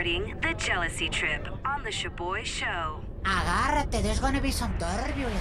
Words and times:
Now 0.00 0.06
boarding 0.06 0.40
the 0.40 0.54
jealousy 0.54 1.10
trip 1.10 1.46
on 1.62 1.82
the 1.82 1.90
Shaboy 1.90 2.42
Show. 2.42 3.04
Agárrate, 3.22 4.02
there's 4.02 4.18
gonna 4.18 4.40
be 4.40 4.50
some 4.50 4.72
turbulence. 4.78 5.36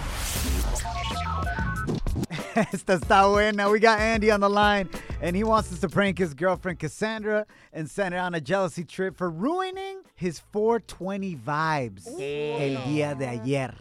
Esta 2.73 2.97
está 2.97 3.31
buena. 3.31 3.69
We 3.69 3.79
got 3.79 3.99
Andy 3.99 4.31
on 4.31 4.41
the 4.41 4.49
line, 4.49 4.89
and 5.21 5.33
he 5.33 5.45
wants 5.45 5.71
us 5.71 5.79
to 5.79 5.87
prank 5.87 6.17
his 6.17 6.33
girlfriend 6.33 6.79
Cassandra 6.79 7.45
and 7.71 7.89
send 7.89 8.13
her 8.13 8.19
on 8.19 8.35
a 8.35 8.41
jealousy 8.41 8.83
trip 8.83 9.17
for 9.17 9.29
ruining 9.29 10.01
his 10.15 10.39
420 10.51 11.37
vibes 11.37 12.05
el 12.07 12.81
día 12.83 13.17
de 13.17 13.27
ayer. 13.29 13.73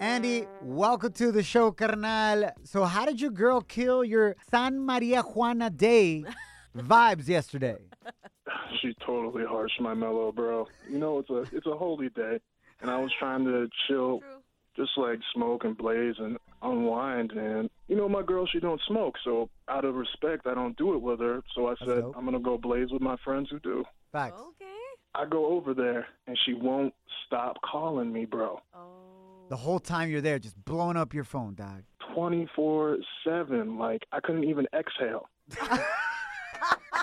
Andy, 0.00 0.46
welcome 0.62 1.12
to 1.12 1.30
the 1.30 1.42
show, 1.42 1.70
carnal. 1.70 2.50
So, 2.64 2.84
how 2.84 3.04
did 3.04 3.20
your 3.20 3.30
girl 3.30 3.60
kill 3.60 4.04
your 4.04 4.36
San 4.50 4.80
Maria 4.80 5.20
Juana 5.20 5.68
Day 5.68 6.24
vibes 6.76 7.28
yesterday? 7.28 7.76
She's 8.80 8.94
totally 9.04 9.44
harsh, 9.44 9.72
my 9.80 9.94
mellow 9.94 10.32
bro. 10.32 10.66
You 10.90 10.98
know, 10.98 11.18
it's 11.18 11.30
a 11.30 11.56
it's 11.56 11.66
a 11.66 11.76
holy 11.76 12.08
day, 12.10 12.40
and 12.80 12.90
I 12.90 12.98
was 12.98 13.12
trying 13.18 13.44
to 13.44 13.68
chill, 13.86 14.20
just 14.76 14.90
like 14.96 15.18
smoke 15.34 15.64
and 15.64 15.76
blaze 15.76 16.16
and 16.18 16.38
unwind. 16.62 17.32
And 17.32 17.70
you 17.88 17.96
know, 17.96 18.08
my 18.08 18.22
girl, 18.22 18.46
she 18.46 18.60
don't 18.60 18.80
smoke, 18.86 19.14
so 19.24 19.48
out 19.68 19.84
of 19.84 19.94
respect, 19.94 20.46
I 20.46 20.54
don't 20.54 20.76
do 20.76 20.94
it 20.94 21.02
with 21.02 21.20
her. 21.20 21.42
So 21.54 21.68
I 21.68 21.74
said, 21.78 22.02
dope. 22.02 22.14
I'm 22.16 22.24
gonna 22.24 22.40
go 22.40 22.58
blaze 22.58 22.90
with 22.90 23.02
my 23.02 23.16
friends 23.24 23.48
who 23.50 23.58
do. 23.60 23.84
Facts. 24.12 24.40
Okay. 24.40 24.72
I 25.14 25.24
go 25.24 25.46
over 25.46 25.72
there, 25.72 26.06
and 26.26 26.38
she 26.44 26.52
won't 26.54 26.92
stop 27.26 27.56
calling 27.62 28.12
me, 28.12 28.26
bro. 28.26 28.60
Oh. 28.74 29.06
The 29.48 29.56
whole 29.56 29.78
time 29.78 30.10
you're 30.10 30.20
there, 30.20 30.38
just 30.38 30.62
blowing 30.64 30.96
up 30.96 31.14
your 31.14 31.24
phone, 31.24 31.54
dog. 31.54 31.84
24 32.14 32.98
seven. 33.24 33.78
Like 33.78 34.02
I 34.12 34.20
couldn't 34.20 34.44
even 34.44 34.66
exhale. 34.74 35.28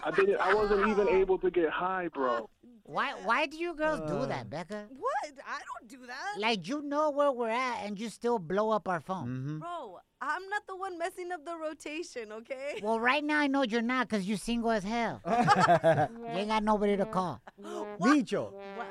I 0.06 0.12
didn't. 0.12 0.38
I 0.40 0.54
wasn't 0.54 0.88
even 0.88 1.08
able 1.10 1.38
to 1.40 1.50
get 1.52 1.70
high, 1.70 2.08
bro. 2.14 2.50
Why 2.86 3.14
why 3.24 3.46
do 3.46 3.58
you 3.58 3.74
girls 3.76 4.02
do 4.10 4.26
that, 4.28 4.50
Becca? 4.50 4.88
What? 4.90 5.32
I 5.48 5.60
don't 5.70 5.90
do 5.90 6.06
that. 6.08 6.40
Like 6.40 6.68
you 6.68 6.82
know 6.82 7.12
where 7.12 7.32
we're 7.32 7.50
at 7.50 7.86
and 7.86 8.00
you 8.00 8.10
still 8.10 8.40
blow 8.40 8.72
up 8.72 8.88
our 8.90 9.00
phone. 9.00 9.28
Mm-hmm. 9.28 9.60
Bro, 9.60 10.00
I'm 10.22 10.50
not 10.50 10.64
the 10.68 10.76
one 10.76 10.98
messing 10.98 11.32
up 11.32 11.46
the 11.46 11.58
rotation, 11.58 12.32
okay? 12.32 12.80
Well, 12.82 13.00
right 13.00 13.24
now 13.24 13.40
I 13.40 13.48
know 13.48 13.64
you're 13.64 13.82
not 13.82 14.10
because 14.10 14.28
you 14.28 14.36
single 14.36 14.72
as 14.72 14.84
hell. 14.84 15.22
you 15.28 16.28
ain't 16.28 16.50
got 16.50 16.64
nobody 16.64 16.98
to 16.98 17.06
call. 17.06 17.42
Micho. 17.62 18.54
Wow. 18.78 18.86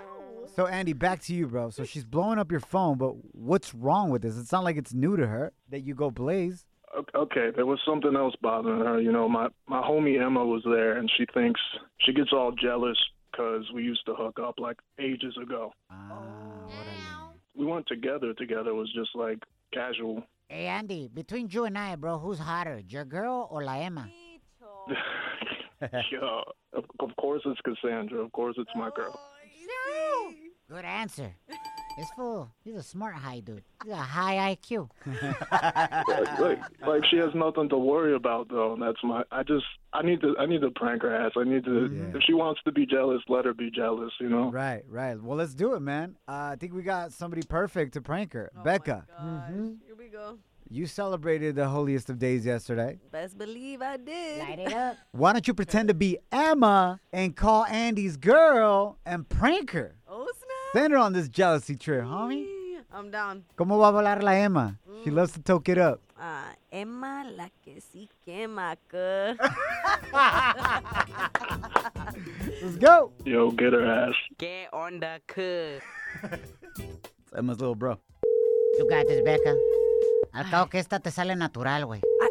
So, 0.55 0.67
Andy, 0.67 0.93
back 0.93 1.23
to 1.23 1.35
you, 1.35 1.47
bro. 1.47 1.71
So 1.71 1.85
she's 1.85 2.05
blowing 2.05 2.39
up 2.39 2.51
your 2.51 2.61
phone, 2.61 2.99
but 2.99 3.15
what's 3.33 3.75
wrong 3.75 4.11
with 4.11 4.23
this? 4.23 4.37
It's 4.39 4.53
not 4.53 4.65
like 4.65 4.77
it's 4.77 4.93
new 4.93 5.17
to 5.17 5.27
her 5.27 5.53
that 5.71 5.81
you 5.81 5.95
go 5.95 6.11
blaze. 6.11 6.67
O- 6.95 7.05
Okay, 7.23 7.51
there 7.55 7.67
was 7.67 7.81
something 7.87 8.15
else 8.17 8.35
bothering 8.43 8.81
her. 8.85 9.01
You 9.01 9.13
know, 9.13 9.29
my 9.29 9.49
my 9.67 9.81
homie 9.83 10.21
Emma 10.25 10.45
was 10.45 10.63
there, 10.65 10.99
and 10.99 11.11
she 11.17 11.25
thinks 11.33 11.61
she 12.01 12.13
gets 12.13 12.33
all 12.33 12.53
jealous 12.53 12.99
because 13.31 13.65
we 13.75 13.83
used 13.83 14.05
to 14.07 14.15
hook 14.15 14.39
up 14.39 14.57
like 14.59 14.79
ages 14.99 15.37
ago. 15.43 15.73
Ah, 15.91 16.13
órale. 16.67 17.33
We 17.55 17.65
weren't 17.67 17.87
together. 17.87 18.35
Together 18.35 18.71
it 18.71 18.75
was 18.75 18.93
just 18.93 19.11
like 19.15 19.39
casual. 19.73 20.23
Hey, 20.49 20.67
Andy, 20.67 21.09
between 21.13 21.49
you 21.51 21.65
and 21.65 21.79
I, 21.79 21.97
bro, 21.97 22.19
who's 22.19 22.39
hotter, 22.39 22.83
your 22.87 23.05
girl 23.07 23.49
or 23.51 23.65
La 23.65 23.75
Emma? 23.79 24.07
yeah, 25.81 26.41
of, 26.75 26.85
of 27.01 27.11
course 27.17 27.43
it's 27.47 27.61
Cassandra. 27.63 28.19
Of 28.21 28.33
course 28.33 28.57
it's 28.59 28.71
my 28.77 28.91
girl. 28.95 29.19
Good 30.69 30.85
answer. 30.85 31.35
This 31.99 32.09
fool, 32.17 32.51
he's 32.65 32.75
a 32.77 32.83
smart 32.83 33.15
high 33.15 33.41
dude. 33.41 33.63
He's 33.85 33.93
a 33.93 33.97
high 33.97 34.57
IQ. 34.57 34.89
like, 35.51 36.39
like, 36.39 36.59
like 36.87 37.05
she 37.11 37.17
has 37.19 37.31
nothing 37.35 37.69
to 37.69 37.77
worry 37.77 38.15
about 38.15 38.49
though. 38.49 38.77
That's 38.81 38.99
my. 39.05 39.23
I 39.31 39.43
just. 39.43 39.65
I 39.93 40.03
need 40.03 40.21
to. 40.23 40.35
I 40.39 40.47
need 40.47 40.63
to 40.63 40.71
prank 40.71 41.03
her 41.03 41.15
ass. 41.15 41.33
I 41.37 41.45
need 41.45 41.65
to. 41.65 41.91
Yeah. 41.93 42.17
If 42.17 42.23
she 42.27 42.33
wants 42.35 42.61
to 42.65 42.73
be 42.73 42.87
jealous, 42.87 43.21
let 43.29 43.45
her 43.45 43.55
be 43.55 43.71
jealous. 43.71 44.13
You 44.21 44.29
know. 44.31 44.51
Right, 44.51 44.85
right. 44.89 45.21
Well, 45.21 45.37
let's 45.37 45.55
do 45.55 45.75
it, 45.75 45.81
man. 45.81 46.17
Uh, 46.27 46.51
I 46.53 46.57
think 46.59 46.73
we 46.73 46.83
got 46.83 47.13
somebody 47.13 47.43
perfect 47.43 47.93
to 47.95 48.01
prank 48.01 48.33
her. 48.33 48.51
Oh 48.57 48.63
Becca, 48.63 49.05
Here 49.87 49.97
we 49.99 50.09
go. 50.09 50.39
you 50.71 50.87
celebrated 50.87 51.57
the 51.57 51.69
holiest 51.69 52.09
of 52.09 52.19
days 52.19 52.47
yesterday. 52.47 52.99
Best 53.11 53.37
believe 53.37 53.83
I 53.83 53.97
did. 53.99 54.39
Light 54.39 54.59
it 54.61 54.73
up. 54.73 54.97
Why 55.13 55.33
don't 55.35 55.47
you 55.47 55.53
pretend 55.55 55.89
to 55.89 55.95
be 55.95 56.19
Emma 56.31 57.01
and 57.13 57.37
call 57.37 57.65
Andy's 57.67 58.17
girl 58.17 58.99
and 59.05 59.29
prank 59.29 59.73
her? 59.73 59.97
Oh, 60.09 60.27
snap. 60.39 60.42
Send 60.73 60.93
her 60.93 60.99
on 60.99 61.13
this 61.13 61.29
jealousy 61.29 61.77
trip, 61.77 62.03
homie. 62.05 62.47
Mm, 62.47 62.83
I'm 62.95 63.11
down. 63.11 63.45
¿Cómo 63.57 63.79
va 63.79 63.89
a 63.89 63.93
volar 63.93 64.23
la 64.23 64.33
Emma? 64.33 64.79
She 65.05 65.11
mm. 65.11 65.15
loves 65.17 65.33
to 65.33 65.43
toke 65.43 65.69
it 65.69 65.77
up. 65.79 66.01
Ah, 66.19 66.55
Emma 66.71 67.25
la 67.25 67.51
que 67.63 67.81
sí 67.81 68.09
quema, 68.25 68.77
que. 68.89 69.37
Let's 72.63 72.79
go. 72.79 73.13
Yo, 73.25 73.51
get 73.51 73.75
her 73.75 73.85
ass. 73.85 74.15
¿Qué 74.39 74.69
onda, 74.73 75.21
que? 75.27 75.81
It's 76.23 77.33
Emma's 77.37 77.59
little 77.61 77.75
bro. 77.75 77.99
You 78.79 78.89
got 78.89 79.07
this, 79.07 79.23
Becca. 79.23 79.55
Al 80.33 80.49
cabo 80.49 80.71
que 80.71 80.79
esta 80.79 81.01
te 81.01 81.11
sale 81.11 81.37
natural, 81.37 81.85
güey. 81.85 82.01
Ah, 82.23 82.29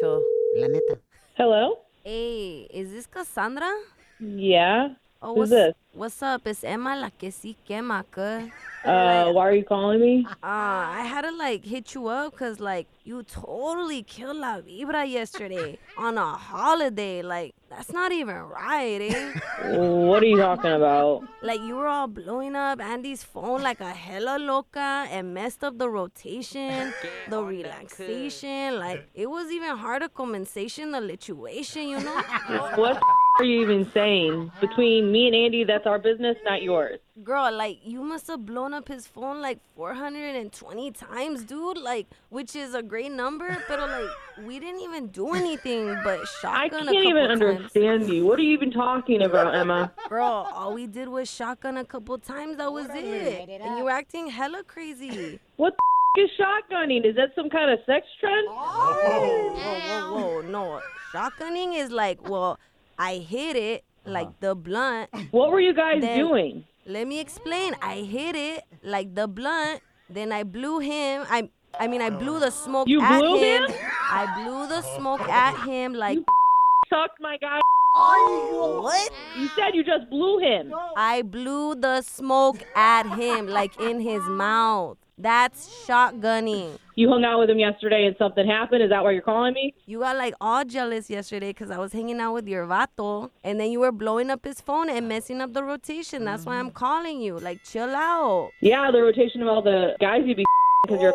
Cho. 0.00 0.20
La 0.56 0.66
neta. 0.66 0.98
Hello? 1.36 1.78
Hey, 2.02 2.66
is 2.72 2.90
this 2.90 3.06
Cassandra? 3.06 3.70
Yeah. 4.18 4.96
Oh, 5.24 5.34
Who's 5.34 5.38
what's, 5.38 5.50
this? 5.50 5.74
what's 5.94 6.22
up? 6.22 6.46
It's 6.48 6.64
Emma 6.64 6.96
la 6.96 7.10
que 7.10 7.30
sí 7.30 7.54
quema, 7.68 8.04
que. 8.12 8.50
Uh, 8.84 9.30
why 9.30 9.46
are 9.46 9.54
you 9.54 9.62
calling 9.64 10.00
me? 10.00 10.26
Uh, 10.28 10.34
I 10.42 11.04
had 11.08 11.22
to 11.22 11.30
like 11.30 11.64
hit 11.64 11.94
you 11.94 12.08
up 12.08 12.32
because 12.32 12.58
like 12.58 12.88
you 13.04 13.22
totally 13.22 14.02
killed 14.02 14.38
La 14.38 14.60
Vibra 14.60 15.08
yesterday 15.08 15.78
on 15.96 16.18
a 16.18 16.32
holiday. 16.34 17.22
Like 17.22 17.54
that's 17.70 17.92
not 17.92 18.10
even 18.10 18.34
right, 18.34 19.00
eh? 19.00 19.32
What 19.76 20.24
are 20.24 20.26
you 20.26 20.38
talking 20.38 20.72
about? 20.72 21.22
like 21.40 21.60
you 21.60 21.76
were 21.76 21.86
all 21.86 22.08
blowing 22.08 22.56
up 22.56 22.80
Andy's 22.80 23.22
phone 23.22 23.62
like 23.62 23.80
a 23.80 23.92
hella 23.92 24.38
loca 24.40 25.06
and 25.08 25.32
messed 25.32 25.62
up 25.62 25.78
the 25.78 25.88
rotation, 25.88 26.92
the 27.28 27.40
relaxation. 27.44 28.80
Like 28.80 29.08
it 29.14 29.30
was 29.30 29.52
even 29.52 29.76
hard 29.76 30.02
to 30.02 30.08
compensation 30.08 30.90
the 30.90 30.98
lituation, 30.98 31.88
you 31.90 32.00
know? 32.00 32.20
What 32.76 33.00
are 33.38 33.44
you 33.44 33.62
even 33.62 33.90
saying? 33.92 34.52
Between 34.60 35.10
me 35.10 35.26
and 35.26 35.34
Andy, 35.34 35.64
that's 35.64 35.86
our 35.86 35.98
business, 35.98 36.36
not 36.44 36.62
yours. 36.62 37.00
Girl, 37.24 37.50
like 37.52 37.78
you 37.82 38.02
must 38.02 38.26
have 38.26 38.44
blown 38.44 38.74
up 38.74 38.88
his 38.88 39.06
phone 39.06 39.40
like 39.40 39.58
420 39.76 40.90
times, 40.92 41.44
dude. 41.44 41.78
Like, 41.78 42.06
which 42.28 42.54
is 42.54 42.74
a 42.74 42.82
great 42.82 43.12
number, 43.12 43.56
but 43.68 43.80
like 43.80 44.46
we 44.46 44.58
didn't 44.60 44.80
even 44.80 45.08
do 45.08 45.32
anything 45.32 45.96
but 46.04 46.26
shotgun. 46.40 46.54
I 46.54 46.68
can't 46.68 46.82
a 46.82 46.86
couple 46.86 47.08
even 47.08 47.28
times. 47.28 47.42
understand 47.42 48.08
you. 48.08 48.26
What 48.26 48.38
are 48.38 48.42
you 48.42 48.52
even 48.52 48.70
talking 48.70 49.22
about, 49.22 49.54
Emma? 49.54 49.92
Girl, 50.08 50.48
all 50.54 50.74
we 50.74 50.86
did 50.86 51.08
was 51.08 51.30
shotgun 51.30 51.78
a 51.78 51.84
couple 51.84 52.18
times. 52.18 52.58
That 52.58 52.72
was 52.72 52.86
it. 52.90 53.48
And 53.48 53.78
you 53.78 53.84
were 53.84 53.90
acting 53.90 54.28
hella 54.28 54.62
crazy. 54.64 55.40
What 55.56 55.74
the 56.14 56.22
is 56.22 56.30
shotgunning? 56.38 57.06
Is 57.06 57.16
that 57.16 57.30
some 57.34 57.48
kind 57.48 57.70
of 57.70 57.78
sex 57.86 58.06
trend? 58.20 58.46
Whoa, 58.48 59.54
whoa, 59.54 60.12
whoa, 60.12 60.40
no. 60.42 60.80
Shotgunning 61.12 61.78
is 61.78 61.90
like, 61.90 62.28
well, 62.28 62.58
I 62.98 63.16
hit 63.16 63.56
it 63.56 63.82
uh-huh. 64.04 64.12
like 64.12 64.40
the 64.40 64.54
blunt. 64.54 65.10
What 65.30 65.50
were 65.52 65.60
you 65.60 65.74
guys 65.74 66.00
Then- 66.00 66.18
doing? 66.18 66.64
Let 66.84 67.06
me 67.06 67.20
explain. 67.20 67.76
I 67.80 68.02
hit 68.02 68.34
it 68.34 68.64
like 68.82 69.14
the 69.14 69.28
blunt. 69.28 69.80
Then 70.10 70.32
I 70.32 70.42
blew 70.42 70.80
him. 70.80 71.24
I 71.30 71.48
I 71.78 71.86
mean 71.86 72.02
I 72.02 72.10
blew 72.10 72.40
the 72.40 72.50
smoke 72.50 72.88
You 72.88 73.00
at 73.00 73.18
blew 73.20 73.38
him. 73.38 73.64
him? 73.70 73.70
I 74.10 74.26
blew 74.42 74.66
the 74.66 74.82
smoke 74.98 75.22
at 75.28 75.54
him 75.64 75.94
like 75.94 76.18
Sucked 76.90 77.20
my 77.20 77.36
guy. 77.38 77.60
what? 77.94 79.10
You 79.38 79.48
said 79.54 79.74
you 79.74 79.84
just 79.84 80.10
blew 80.10 80.38
him. 80.38 80.74
I 80.96 81.22
blew 81.22 81.74
the 81.76 82.02
smoke 82.02 82.58
at 82.74 83.06
him 83.14 83.46
like 83.46 83.78
in 83.80 84.00
his 84.00 84.22
mouth. 84.24 84.98
That's 85.22 85.86
shotgunning. 85.86 86.78
You 86.96 87.08
hung 87.08 87.24
out 87.24 87.38
with 87.38 87.48
him 87.48 87.60
yesterday 87.60 88.06
and 88.06 88.16
something 88.18 88.44
happened. 88.44 88.82
Is 88.82 88.90
that 88.90 89.04
why 89.04 89.12
you're 89.12 89.22
calling 89.22 89.54
me? 89.54 89.72
You 89.86 90.00
got 90.00 90.16
like 90.16 90.34
all 90.40 90.64
jealous 90.64 91.08
yesterday 91.08 91.50
because 91.50 91.70
I 91.70 91.78
was 91.78 91.92
hanging 91.92 92.18
out 92.18 92.34
with 92.34 92.48
your 92.48 92.66
vato 92.66 93.30
and 93.44 93.60
then 93.60 93.70
you 93.70 93.78
were 93.78 93.92
blowing 93.92 94.30
up 94.30 94.44
his 94.44 94.60
phone 94.60 94.90
and 94.90 95.08
messing 95.08 95.40
up 95.40 95.52
the 95.52 95.62
rotation. 95.62 96.24
That's 96.24 96.44
why 96.44 96.56
I'm 96.56 96.72
calling 96.72 97.22
you. 97.22 97.38
Like, 97.38 97.62
chill 97.62 97.94
out. 97.94 98.50
Yeah, 98.60 98.90
the 98.90 99.00
rotation 99.00 99.42
of 99.42 99.48
all 99.48 99.62
the 99.62 99.92
guys 100.00 100.22
you 100.26 100.34
be 100.34 100.44
because 100.82 101.00
you're. 101.00 101.14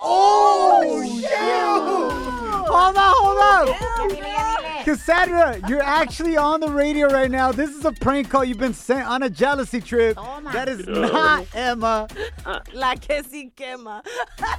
Oh, 0.00 0.82
oh 0.82 1.04
shoot! 1.20 2.66
Hold 2.66 2.96
on, 2.96 3.12
hold 3.16 3.70
on. 3.70 4.84
Cassandra, 4.84 5.60
you're 5.66 5.82
actually 5.82 6.36
on 6.36 6.60
the 6.60 6.68
radio 6.68 7.08
right 7.08 7.30
now. 7.30 7.52
This 7.52 7.70
is 7.70 7.84
a 7.86 7.92
prank 7.92 8.28
call. 8.28 8.44
You've 8.44 8.58
been 8.58 8.74
sent 8.74 9.06
on 9.06 9.22
a 9.22 9.30
jealousy 9.30 9.80
trip. 9.80 10.16
Oh, 10.18 10.40
that 10.52 10.68
is 10.68 10.86
not 10.86 11.46
Emma. 11.54 12.06
Uh, 12.44 12.60
la 12.74 12.94
que 12.94 13.22
si 13.22 13.50
quema. 13.56 14.02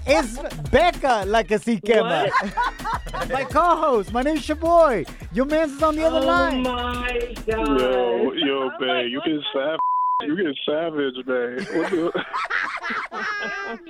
It's 0.07 0.39
Becca, 0.71 1.25
like 1.27 1.51
a 1.51 1.59
si 1.59 1.79
quema. 1.79 2.29
My 3.31 3.43
co-host. 3.43 4.11
My 4.13 4.23
name's 4.23 4.41
Shaboy. 4.45 4.55
Your 4.55 5.05
Boy. 5.05 5.27
Your 5.33 5.45
man's 5.45 5.73
is 5.73 5.83
on 5.83 5.95
the 5.95 6.03
other 6.05 6.19
Oh 6.19 6.25
line. 6.25 6.63
my 6.63 7.35
god. 7.47 7.79
Yo, 7.79 8.31
yo, 8.33 8.69
babe, 8.79 9.11
you 9.11 9.21
get 9.25 9.33
oh 9.35 9.41
savage. 9.53 9.79
You 10.21 10.35
get 10.37 10.55
savage, 10.65 11.15
man. 11.27 11.57
What, 11.57 11.91
the, 11.91 12.25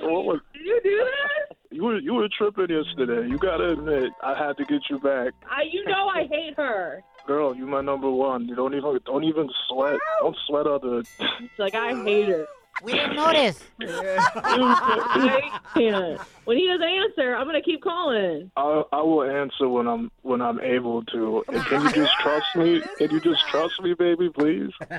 what 0.00 0.24
was? 0.24 0.40
Did 0.52 0.62
you 0.66 0.80
do 0.82 0.96
that? 0.98 1.56
You 1.70 1.84
were 1.84 1.98
you 1.98 2.14
were 2.14 2.28
tripping 2.36 2.68
yesterday. 2.68 3.28
You 3.28 3.38
gotta 3.38 3.72
admit, 3.72 4.10
I 4.22 4.36
had 4.36 4.56
to 4.56 4.64
get 4.64 4.82
you 4.90 4.98
back, 4.98 5.34
I, 5.48 5.62
you 5.70 5.84
know 5.84 6.08
I 6.08 6.26
hate 6.26 6.54
her. 6.56 7.04
girl. 7.26 7.54
You 7.54 7.66
my 7.66 7.80
number 7.80 8.10
one. 8.10 8.48
You 8.48 8.56
don't 8.56 8.74
even 8.74 8.98
don't 9.04 9.24
even 9.24 9.48
sweat. 9.68 9.98
Don't 10.20 10.36
sweat 10.48 10.66
other. 10.66 11.00
It's 11.00 11.58
like 11.58 11.74
I 11.74 12.02
hate 12.02 12.28
her. 12.28 12.46
We 12.82 12.92
didn't 12.92 13.16
notice. 13.16 13.62
I. 13.80 15.50
When 16.44 16.56
he 16.56 16.68
doesn't 16.68 16.82
answer, 16.82 17.34
I'm 17.34 17.46
gonna 17.46 17.60
keep 17.60 17.82
calling. 17.82 18.52
I 18.56 18.84
I 18.92 19.02
will 19.02 19.24
answer 19.24 19.68
when 19.68 19.88
I'm 19.88 20.12
when 20.22 20.40
I'm 20.40 20.60
able 20.60 21.02
to. 21.06 21.44
And 21.48 21.60
can 21.64 21.82
you 21.82 21.90
just 21.90 22.12
trust 22.20 22.46
me? 22.54 22.82
Can 22.98 23.10
you 23.10 23.20
just 23.20 23.46
trust 23.48 23.82
me, 23.82 23.94
baby, 23.94 24.30
please? 24.30 24.70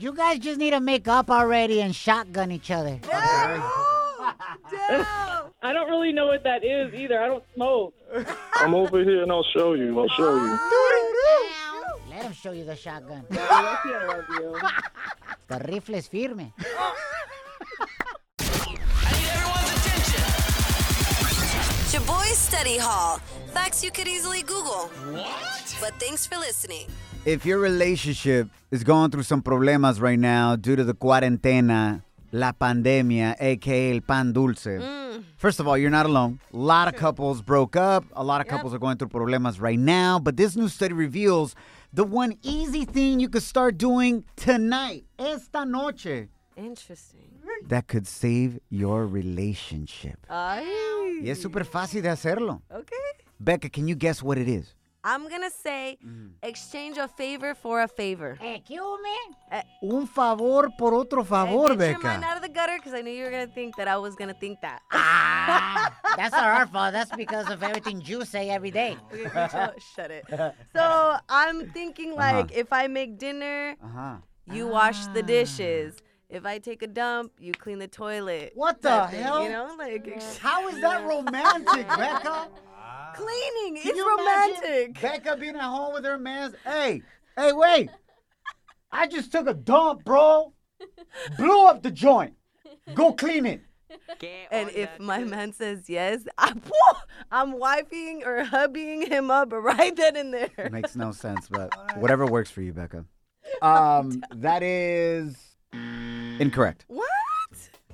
You 0.00 0.12
guys 0.12 0.38
just 0.38 0.60
need 0.60 0.70
to 0.70 0.78
make 0.78 1.08
up 1.08 1.28
already 1.28 1.82
and 1.82 1.92
shotgun 1.92 2.52
each 2.52 2.70
other. 2.70 3.00
I 5.60 5.72
don't 5.72 5.88
really 5.90 6.12
know 6.12 6.26
what 6.26 6.44
that 6.44 6.64
is 6.64 6.94
either. 6.94 7.20
I 7.20 7.26
don't 7.26 7.42
smoke. 7.56 7.94
I'm 8.54 8.76
over 8.76 9.02
here 9.02 9.24
and 9.24 9.32
I'll 9.32 9.46
show 9.52 9.74
you. 9.74 9.98
I'll 9.98 10.08
show 10.10 10.36
you. 10.36 10.56
Let 12.18 12.26
him 12.26 12.32
show 12.32 12.50
you 12.50 12.64
the 12.64 12.74
shotgun. 12.74 13.24
Lucky 13.30 13.90
I 13.94 14.06
love 14.08 14.24
you. 14.28 14.58
The 15.46 15.58
rifle 15.70 15.94
es 15.94 16.08
firme. 16.08 16.52
Shaboy 21.92 22.32
Study 22.34 22.78
Hall. 22.78 23.18
Facts 23.54 23.84
you 23.84 23.92
could 23.92 24.08
easily 24.08 24.42
Google. 24.42 24.90
What? 25.12 25.76
But 25.80 25.94
thanks 26.00 26.26
for 26.26 26.38
listening. 26.38 26.88
If 27.24 27.46
your 27.46 27.60
relationship 27.60 28.48
is 28.72 28.82
going 28.82 29.12
through 29.12 29.22
some 29.22 29.40
problemas 29.40 30.00
right 30.00 30.18
now 30.18 30.56
due 30.56 30.74
to 30.74 30.82
the 30.82 30.94
cuarentena, 30.94 32.02
la 32.32 32.50
pandemia, 32.50 33.36
aka 33.38 33.94
el 33.94 34.00
pan 34.00 34.32
dulce. 34.32 34.66
Mm. 34.66 35.22
First 35.36 35.60
of 35.60 35.68
all, 35.68 35.78
you're 35.78 35.88
not 35.88 36.04
alone. 36.04 36.40
A 36.52 36.56
lot 36.56 36.88
of 36.88 36.96
couples 36.96 37.42
broke 37.42 37.76
up. 37.76 38.04
A 38.14 38.24
lot 38.24 38.40
of 38.40 38.48
couples 38.48 38.74
are 38.74 38.78
going 38.80 38.96
through 38.96 39.08
problemas 39.08 39.60
right 39.60 39.78
now. 39.78 40.18
But 40.18 40.36
this 40.36 40.56
new 40.56 40.68
study 40.68 40.94
reveals 40.94 41.54
the 41.92 42.04
one 42.04 42.36
easy 42.42 42.84
thing 42.84 43.20
you 43.20 43.28
could 43.28 43.42
start 43.42 43.78
doing 43.78 44.24
tonight, 44.36 45.04
esta 45.18 45.64
noche, 45.64 46.28
Interesting. 46.56 47.30
that 47.68 47.86
could 47.88 48.06
save 48.06 48.58
your 48.70 49.06
relationship. 49.06 50.18
Ay. 50.28 50.64
Y 51.22 51.30
es 51.30 51.40
súper 51.40 51.64
fácil 51.64 52.02
de 52.02 52.08
hacerlo. 52.10 52.62
Okay. 52.70 52.96
Becca, 53.40 53.68
can 53.68 53.86
you 53.88 53.94
guess 53.94 54.22
what 54.22 54.38
it 54.38 54.48
is? 54.48 54.74
I'm 55.04 55.28
gonna 55.28 55.50
say 55.50 55.96
exchange 56.42 56.98
a 56.98 57.06
favor 57.08 57.54
for 57.54 57.82
a 57.82 57.88
favor. 57.88 58.36
Hey, 58.40 58.62
¿qué 58.68 58.78
hubo, 58.80 58.98
man? 59.00 59.62
Un 59.82 60.06
favor 60.06 60.68
por 60.76 60.92
otro 60.94 61.22
Hey, 61.22 61.28
favor, 61.28 61.76
get 61.76 61.90
your 61.90 61.98
mind 62.00 62.20
Becca. 62.22 62.30
out 62.30 62.36
of 62.36 62.42
the 62.42 62.48
gutter 62.48 62.76
because 62.76 62.94
I 62.94 63.02
knew 63.02 63.12
you 63.12 63.24
were 63.24 63.30
gonna 63.30 63.46
think 63.46 63.76
that 63.76 63.88
I 63.88 63.96
was 63.96 64.14
gonna 64.16 64.34
think 64.34 64.60
that. 64.62 64.80
Ah, 64.92 65.94
that's 66.16 66.32
not 66.32 66.44
our 66.44 66.66
fault. 66.66 66.92
That's 66.92 67.12
because 67.16 67.48
of 67.50 67.62
everything 67.62 68.02
you 68.04 68.24
say 68.24 68.50
every 68.50 68.70
day. 68.70 68.96
Okay, 69.12 69.28
Micho, 69.30 69.72
Shut 69.94 70.10
it. 70.10 70.24
So 70.74 71.16
I'm 71.28 71.70
thinking 71.70 72.14
like 72.14 72.52
if 72.52 72.72
I 72.72 72.86
make 72.88 73.18
dinner, 73.18 73.76
Uh-huh. 73.82 74.16
you 74.52 74.66
wash 74.66 75.06
the 75.08 75.22
dishes. 75.22 75.96
If 76.28 76.44
I 76.44 76.58
take 76.58 76.82
a 76.82 76.86
dump, 76.86 77.32
you 77.38 77.52
clean 77.52 77.78
the 77.78 77.88
toilet. 77.88 78.52
What 78.54 78.82
the 78.82 78.90
type 78.90 79.10
thing, 79.12 79.22
hell? 79.22 79.42
You 79.42 79.48
know, 79.48 79.74
like 79.78 80.06
ex- 80.08 80.36
How 80.36 80.68
is 80.68 80.78
that 80.82 81.06
romantic, 81.06 81.88
Becca? 81.96 82.48
Cleaning. 83.14 83.82
Can 83.82 83.90
it's 83.90 83.96
you 83.96 84.18
imagine 84.18 84.54
romantic. 84.62 85.00
Becca 85.00 85.36
being 85.36 85.56
at 85.56 85.62
home 85.62 85.92
with 85.94 86.04
her 86.04 86.18
man. 86.18 86.54
Hey, 86.64 87.02
hey, 87.36 87.52
wait. 87.52 87.90
I 88.90 89.06
just 89.06 89.32
took 89.32 89.46
a 89.46 89.54
dump, 89.54 90.04
bro. 90.04 90.52
Blew 91.36 91.66
up 91.66 91.82
the 91.82 91.90
joint. 91.90 92.34
Go 92.94 93.12
clean 93.12 93.44
it. 93.46 93.62
And 94.50 94.70
if 94.70 94.98
my 94.98 95.24
man 95.24 95.52
says 95.52 95.88
yes, 95.88 96.24
I'm, 96.38 96.60
I'm 97.30 97.54
wifing 97.54 98.26
or 98.26 98.44
hubbying 98.44 99.08
him 99.08 99.30
up 99.30 99.52
right 99.52 99.94
then 99.94 100.16
and 100.16 100.32
there. 100.32 100.50
It 100.58 100.72
Makes 100.72 100.96
no 100.96 101.12
sense, 101.24 101.48
but 101.48 101.74
whatever 101.96 102.26
works 102.26 102.50
for 102.50 102.62
you, 102.62 102.72
Becca. 102.72 103.04
Um, 103.62 104.22
that 104.30 104.62
is 104.62 105.34
incorrect. 106.38 106.84
What? 106.88 107.08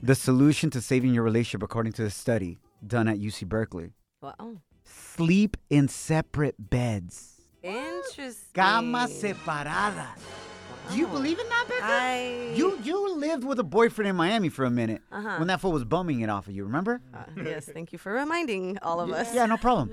The 0.03 0.17
solution 0.17 0.69
to 0.71 0.81
saving 0.81 1.15
your 1.15 1.23
relationship, 1.23 1.63
according 1.63 1.93
to 1.93 2.05
a 2.05 2.11
study 2.11 2.59
done 2.85 3.07
at 3.07 3.19
UC 3.19 3.47
Berkeley, 3.49 3.93
Wow. 4.21 4.57
Sleep 5.17 5.57
in 5.71 5.89
separate 5.89 6.57
beds. 6.59 7.41
Interesting. 7.63 8.35
Camas 8.55 9.11
separadas. 9.23 10.19
Do 10.91 10.99
you 10.99 11.07
believe 11.07 11.39
in 11.39 11.49
that, 11.49 11.65
Becca? 11.69 11.81
I. 11.83 12.53
You 12.55 12.79
you 12.83 13.15
lived 13.17 13.45
with 13.45 13.59
a 13.59 13.63
boyfriend 13.65 14.09
in 14.09 14.17
Miami 14.17 14.51
for 14.51 14.65
a 14.67 14.71
minute 14.71 15.01
Uh-huh. 15.11 15.37
when 15.39 15.49
that 15.49 15.61
fool 15.61 15.73
was 15.73 15.85
bumming 15.85 16.21
it 16.21 16.29
off 16.29 16.47
of 16.47 16.55
you. 16.55 16.65
Remember? 16.65 17.01
Uh, 17.15 17.25
yes, 17.43 17.65
thank 17.67 17.93
you 17.93 17.99
for 17.99 18.13
reminding 18.13 18.79
all 18.83 19.01
of 19.01 19.11
us. 19.11 19.35
Yeah, 19.35 19.47
no 19.47 19.57
problem. 19.57 19.93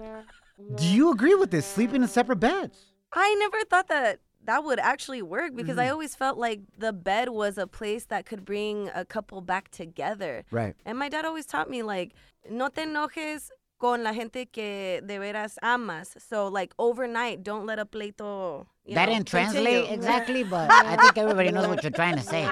Do 0.75 0.85
you 0.85 1.11
agree 1.11 1.35
with 1.35 1.49
this? 1.51 1.65
Sleeping 1.65 2.01
in 2.01 2.07
separate 2.09 2.39
beds. 2.39 2.77
I 3.13 3.33
never 3.39 3.63
thought 3.69 3.87
that 3.87 4.19
that 4.45 4.63
would 4.65 4.79
actually 4.79 5.21
work 5.21 5.55
because 5.55 5.77
Mm-hmm. 5.77 5.87
I 5.87 5.89
always 5.91 6.13
felt 6.15 6.37
like 6.37 6.59
the 6.77 6.91
bed 6.91 7.29
was 7.29 7.57
a 7.57 7.67
place 7.67 8.05
that 8.05 8.25
could 8.25 8.43
bring 8.43 8.89
a 8.93 9.05
couple 9.05 9.39
back 9.41 9.69
together. 9.71 10.43
Right. 10.51 10.75
And 10.85 10.97
my 10.99 11.07
dad 11.09 11.23
always 11.25 11.45
taught 11.45 11.69
me 11.69 11.83
like, 11.83 12.11
no 12.49 12.67
te 12.67 12.81
enojes 12.81 13.49
con 13.81 14.03
la 14.03 14.13
gente 14.13 14.45
que 14.45 15.01
de 15.03 15.17
veras 15.17 15.57
amas. 15.63 16.09
So 16.29 16.49
like 16.51 16.71
overnight, 16.77 17.41
don't 17.41 17.65
let 17.65 17.79
a 17.79 17.85
pleito. 17.85 18.67
That 18.85 19.07
know, 19.07 19.13
didn't 19.15 19.27
translate 19.27 19.87
continue. 19.87 19.93
exactly, 19.93 20.43
but 20.43 20.69
I 20.69 20.97
think 20.97 21.17
everybody 21.17 21.51
knows 21.51 21.67
what 21.67 21.81
you're 21.81 21.91
trying 21.91 22.15
to 22.17 22.23
say. 22.23 22.45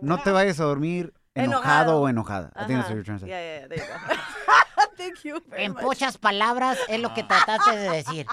No 0.00 0.16
te 0.18 0.30
vayas 0.30 0.60
a 0.60 0.64
dormir 0.64 1.12
enojado 1.34 2.00
o 2.00 2.08
enojada. 2.08 2.52
I 2.54 2.66
think 2.66 2.78
that's 2.78 2.88
what 2.88 2.94
you're 2.94 3.02
trying 3.04 3.18
to 3.18 3.24
say. 3.24 3.30
Yeah, 3.30 3.40
yeah, 3.40 3.60
yeah. 3.62 3.66
There 3.68 3.78
you 3.78 3.84
go. 3.84 4.14
Thank 4.96 5.24
you 5.24 5.40
very 5.50 5.64
En 5.64 5.72
much. 5.72 5.82
pochas 5.82 6.18
palabras 6.18 6.78
es 6.88 7.00
lo 7.00 7.12
que 7.14 7.24
trataste 7.24 7.72
de 7.76 7.88
decir. 7.90 8.26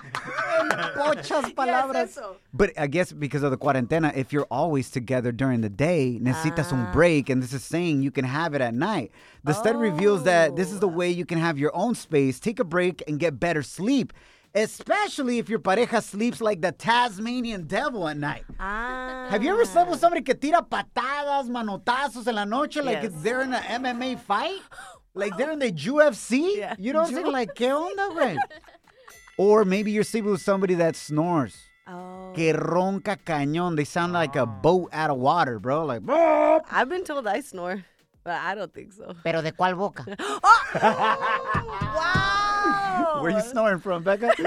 Pochas 0.75 1.53
Yes, 1.65 2.17
eso. 2.17 2.35
But 2.53 2.71
I 2.77 2.87
guess 2.87 3.11
because 3.11 3.43
of 3.43 3.51
the 3.51 3.57
cuarentena, 3.57 4.15
if 4.15 4.31
you're 4.33 4.47
always 4.49 4.89
together 4.89 5.31
during 5.31 5.61
the 5.61 5.69
day, 5.69 6.19
necesitas 6.21 6.71
un 6.71 6.91
break, 6.91 7.29
and 7.29 7.41
this 7.41 7.53
is 7.53 7.63
saying 7.63 8.01
you 8.01 8.11
can 8.11 8.25
have 8.25 8.53
it 8.53 8.61
at 8.61 8.73
night. 8.73 9.11
The 9.43 9.53
study 9.53 9.77
reveals 9.77 10.23
that 10.23 10.55
this 10.55 10.71
is 10.71 10.79
the 10.79 10.87
way 10.87 11.09
you 11.09 11.25
can 11.25 11.37
have 11.37 11.57
your 11.57 11.71
own 11.75 11.95
space, 11.95 12.39
take 12.39 12.59
a 12.59 12.63
break, 12.63 13.03
and 13.07 13.19
get 13.19 13.39
better 13.39 13.63
sleep. 13.63 14.13
Especially 14.53 15.37
if 15.39 15.47
your 15.47 15.59
pareja 15.59 16.03
sleeps 16.03 16.41
like 16.41 16.61
the 16.61 16.73
Tasmanian 16.73 17.67
devil 17.67 18.05
at 18.09 18.17
night. 18.17 18.43
Ah. 18.59 19.27
Have 19.29 19.43
you 19.43 19.49
ever 19.53 19.63
slept 19.63 19.89
with 19.89 20.01
somebody 20.01 20.21
que 20.23 20.33
tira 20.33 20.61
patadas, 20.61 21.47
manotazos 21.47 22.27
en 22.27 22.35
la 22.35 22.43
noche 22.43 22.77
like 22.77 23.01
Yes. 23.01 23.05
it's 23.05 23.21
they're 23.23 23.41
in 23.41 23.53
an 23.53 23.63
MMA 23.81 24.19
fight? 24.19 24.59
Like 25.13 25.35
they're 25.35 25.51
in 25.51 25.59
the 25.59 25.73
UFC? 25.73 26.55
Yeah. 26.55 26.73
You 26.79 26.93
know 26.93 27.01
what 27.01 27.09
I'm 27.09 27.15
saying? 27.15 27.31
Like, 27.33 27.53
¿qué 27.55 27.69
onda, 27.69 28.13
güey? 28.15 28.37
Or 29.37 29.65
maybe 29.65 29.91
you're 29.91 30.03
sleeping 30.03 30.31
with 30.31 30.41
somebody 30.41 30.75
that 30.75 30.95
snores. 30.95 31.57
Oh. 31.87 32.31
Que 32.35 32.53
ronca 32.53 33.17
cañón. 33.25 33.75
They 33.75 33.85
sound 33.85 34.13
like 34.13 34.35
a 34.35 34.45
boat 34.45 34.89
out 34.93 35.09
of 35.09 35.17
water, 35.17 35.59
bro. 35.59 35.85
Like, 35.85 36.01
"Boop." 36.01 36.61
I've 36.69 36.89
been 36.89 37.03
told 37.03 37.27
I 37.27 37.41
snore, 37.41 37.83
but 38.23 38.35
I 38.35 38.55
don't 38.55 38.73
think 38.73 38.93
so. 38.93 39.13
Pero 39.23 39.41
de 39.41 39.51
cuál 39.51 39.75
boca? 39.77 40.05
oh! 40.19 41.71
Wow. 41.95 43.21
where 43.21 43.31
you 43.31 43.41
snoring 43.41 43.79
from, 43.79 44.03
Becca? 44.03 44.31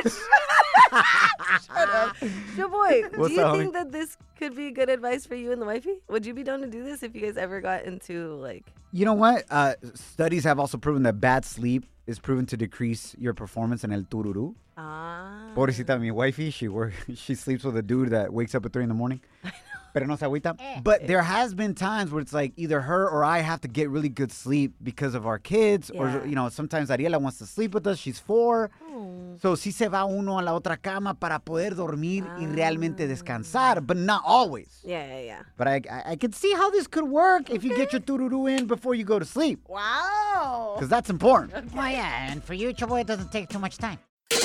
Shut 1.64 2.16
Yo, 2.56 2.68
boy, 2.68 3.02
What's 3.16 3.34
do 3.34 3.34
you 3.34 3.40
up, 3.42 3.56
think 3.56 3.70
homie? 3.70 3.72
that 3.74 3.92
this 3.92 4.16
could 4.38 4.54
be 4.54 4.70
good 4.70 4.88
advice 4.88 5.26
for 5.26 5.34
you 5.34 5.52
and 5.52 5.60
the 5.60 5.66
wifey? 5.66 6.00
Would 6.08 6.24
you 6.24 6.34
be 6.34 6.42
down 6.42 6.60
to 6.60 6.66
do 6.66 6.84
this 6.84 7.02
if 7.02 7.14
you 7.14 7.20
guys 7.20 7.36
ever 7.36 7.60
got 7.60 7.84
into 7.84 8.34
like? 8.36 8.64
you 8.92 9.04
know 9.04 9.14
what? 9.14 9.44
Uh, 9.50 9.74
studies 9.94 10.44
have 10.44 10.60
also 10.60 10.78
proven 10.78 11.02
that 11.02 11.20
bad 11.20 11.44
sleep 11.44 11.84
is 12.06 12.18
proven 12.20 12.46
to 12.46 12.56
decrease 12.56 13.14
your 13.18 13.34
performance 13.34 13.82
in 13.82 13.92
el 13.92 14.02
tururu. 14.02 14.54
Ah. 14.76 15.52
Pobrecita, 15.54 16.00
mi 16.00 16.10
wifey, 16.10 16.50
she 16.50 16.68
work, 16.68 16.92
she 17.14 17.34
sleeps 17.34 17.64
with 17.64 17.76
a 17.76 17.82
dude 17.82 18.10
that 18.10 18.32
wakes 18.32 18.54
up 18.54 18.66
at 18.66 18.72
three 18.72 18.82
in 18.82 18.88
the 18.88 18.94
morning. 18.94 19.20
Pero 19.94 20.06
no 20.06 20.16
se 20.16 20.26
agüita. 20.26 20.56
Eh, 20.58 20.74
eh. 20.74 20.80
But 20.82 21.06
there 21.06 21.22
has 21.22 21.54
been 21.54 21.72
times 21.72 22.10
where 22.10 22.20
it's 22.20 22.32
like 22.32 22.52
either 22.56 22.80
her 22.80 23.08
or 23.08 23.22
I 23.22 23.38
have 23.38 23.60
to 23.60 23.68
get 23.68 23.88
really 23.88 24.08
good 24.08 24.32
sleep 24.32 24.74
because 24.82 25.14
of 25.14 25.24
our 25.24 25.38
kids, 25.38 25.88
Yeah. 25.94 26.00
or 26.20 26.26
you 26.26 26.34
know, 26.34 26.48
sometimes 26.48 26.90
Ariela 26.90 27.20
wants 27.20 27.38
to 27.38 27.46
sleep 27.46 27.74
with 27.74 27.86
us. 27.86 27.96
She's 28.00 28.18
four, 28.18 28.72
oh. 28.90 29.36
so 29.40 29.54
si 29.54 29.70
se 29.70 29.86
va 29.86 30.04
uno 30.04 30.40
a 30.40 30.42
la 30.42 30.58
otra 30.58 30.76
cama 30.82 31.14
para 31.14 31.38
poder 31.38 31.76
dormir 31.76 32.24
y 32.40 32.46
realmente 32.46 33.04
ah. 33.04 33.06
descansar, 33.06 33.86
but 33.86 33.96
not 33.96 34.22
always. 34.26 34.80
Yeah, 34.84 35.06
yeah, 35.06 35.20
yeah. 35.20 35.42
But 35.56 35.68
I, 35.68 35.80
I, 35.88 36.02
I 36.12 36.16
could 36.16 36.34
see 36.34 36.52
how 36.54 36.70
this 36.70 36.88
could 36.88 37.04
work 37.04 37.48
if 37.48 37.62
you 37.62 37.76
get 37.76 37.92
your 37.92 38.00
tururu 38.00 38.50
in 38.50 38.66
before 38.66 38.96
you 38.96 39.04
go 39.04 39.20
to 39.20 39.24
sleep, 39.24 39.60
Wow. 39.68 40.72
because 40.74 40.88
that's 40.88 41.08
important. 41.08 41.52
Oh, 41.72 41.86
yeah, 41.86 42.32
and 42.32 42.42
for 42.42 42.54
you, 42.54 42.74
Shaboy, 42.74 43.02
it 43.02 43.06
doesn't 43.06 43.30
take 43.30 43.48
too 43.48 43.60
much 43.60 43.78
time. 43.78 44.00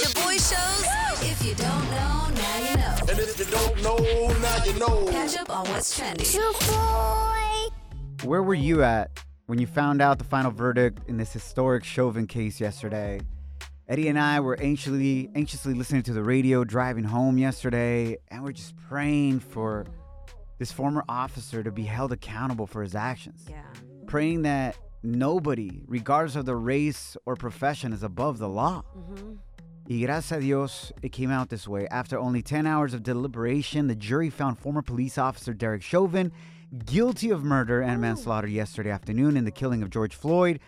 Shaboy 0.09 0.37
Shows. 0.37 1.29
If 1.29 1.45
you 1.45 1.53
don't 1.55 1.91
know, 1.91 2.29
now 2.33 2.69
you 2.69 2.77
know. 2.77 2.95
And 3.09 3.19
if 3.19 3.37
you 3.37 3.45
don't 3.45 3.83
know, 3.83 3.97
now 4.39 4.63
you 4.65 4.79
know. 4.79 5.05
Catch 5.11 5.37
up 5.37 5.49
on 5.49 5.67
what's 5.69 5.95
trending. 5.95 6.25
Where 8.23 8.41
were 8.43 8.55
you 8.55 8.83
at 8.83 9.23
when 9.45 9.59
you 9.59 9.67
found 9.67 10.01
out 10.01 10.17
the 10.17 10.23
final 10.23 10.51
verdict 10.51 11.01
in 11.07 11.17
this 11.17 11.31
historic 11.31 11.83
Chauvin 11.83 12.25
case 12.27 12.59
yesterday? 12.59 13.19
Eddie 13.87 14.07
and 14.07 14.19
I 14.19 14.39
were 14.39 14.59
anxiously 14.59 15.29
anxiously 15.35 15.73
listening 15.73 16.03
to 16.03 16.13
the 16.13 16.23
radio 16.23 16.63
driving 16.63 17.03
home 17.03 17.37
yesterday, 17.37 18.17
and 18.29 18.43
we're 18.43 18.51
just 18.51 18.75
praying 18.77 19.39
for 19.39 19.85
this 20.57 20.71
former 20.71 21.03
officer 21.07 21.63
to 21.63 21.71
be 21.71 21.83
held 21.83 22.11
accountable 22.11 22.67
for 22.67 22.81
his 22.81 22.95
actions. 22.95 23.45
Yeah. 23.49 23.61
Praying 24.07 24.41
that 24.43 24.75
nobody, 25.03 25.83
regardless 25.87 26.35
of 26.35 26.45
their 26.45 26.57
race 26.57 27.15
or 27.25 27.35
profession, 27.35 27.93
is 27.93 28.03
above 28.03 28.37
the 28.39 28.49
law. 28.49 28.83
Mm-hmm. 28.97 29.33
Y 29.89 30.01
gracias 30.01 30.37
a 30.37 30.39
Dios, 30.39 30.93
it 31.01 31.11
came 31.11 31.31
out 31.31 31.49
this 31.49 31.67
way. 31.67 31.87
After 31.87 32.19
only 32.19 32.43
10 32.43 32.67
hours 32.67 32.93
of 32.93 33.01
deliberation, 33.01 33.87
the 33.87 33.95
jury 33.95 34.29
found 34.29 34.59
former 34.59 34.83
police 34.83 35.17
officer 35.17 35.51
Derek 35.51 35.81
Chauvin 35.81 36.31
guilty 36.85 37.31
of 37.31 37.43
murder 37.43 37.81
and 37.81 37.99
manslaughter 37.99 38.47
yesterday 38.47 38.91
afternoon 38.91 39.35
in 39.35 39.45
the 39.45 39.51
killing 39.51 39.81
of 39.81 39.89
George 39.89 40.13
Floyd 40.13 40.59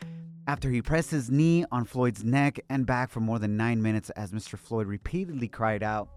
after 0.47 0.71
he 0.71 0.81
pressed 0.81 1.11
his 1.11 1.29
knee 1.29 1.63
on 1.71 1.85
Floyd's 1.85 2.23
neck 2.23 2.61
and 2.71 2.87
back 2.87 3.11
for 3.11 3.19
more 3.19 3.37
than 3.37 3.55
nine 3.55 3.79
minutes 3.79 4.09
as 4.11 4.31
Mr. 4.31 4.57
Floyd 4.57 4.87
repeatedly 4.87 5.47
cried 5.47 5.83
out, 5.83 6.09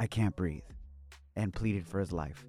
I 0.00 0.06
can't 0.06 0.34
breathe, 0.34 0.62
and 1.36 1.52
pleaded 1.52 1.86
for 1.86 2.00
his 2.00 2.12
life. 2.12 2.46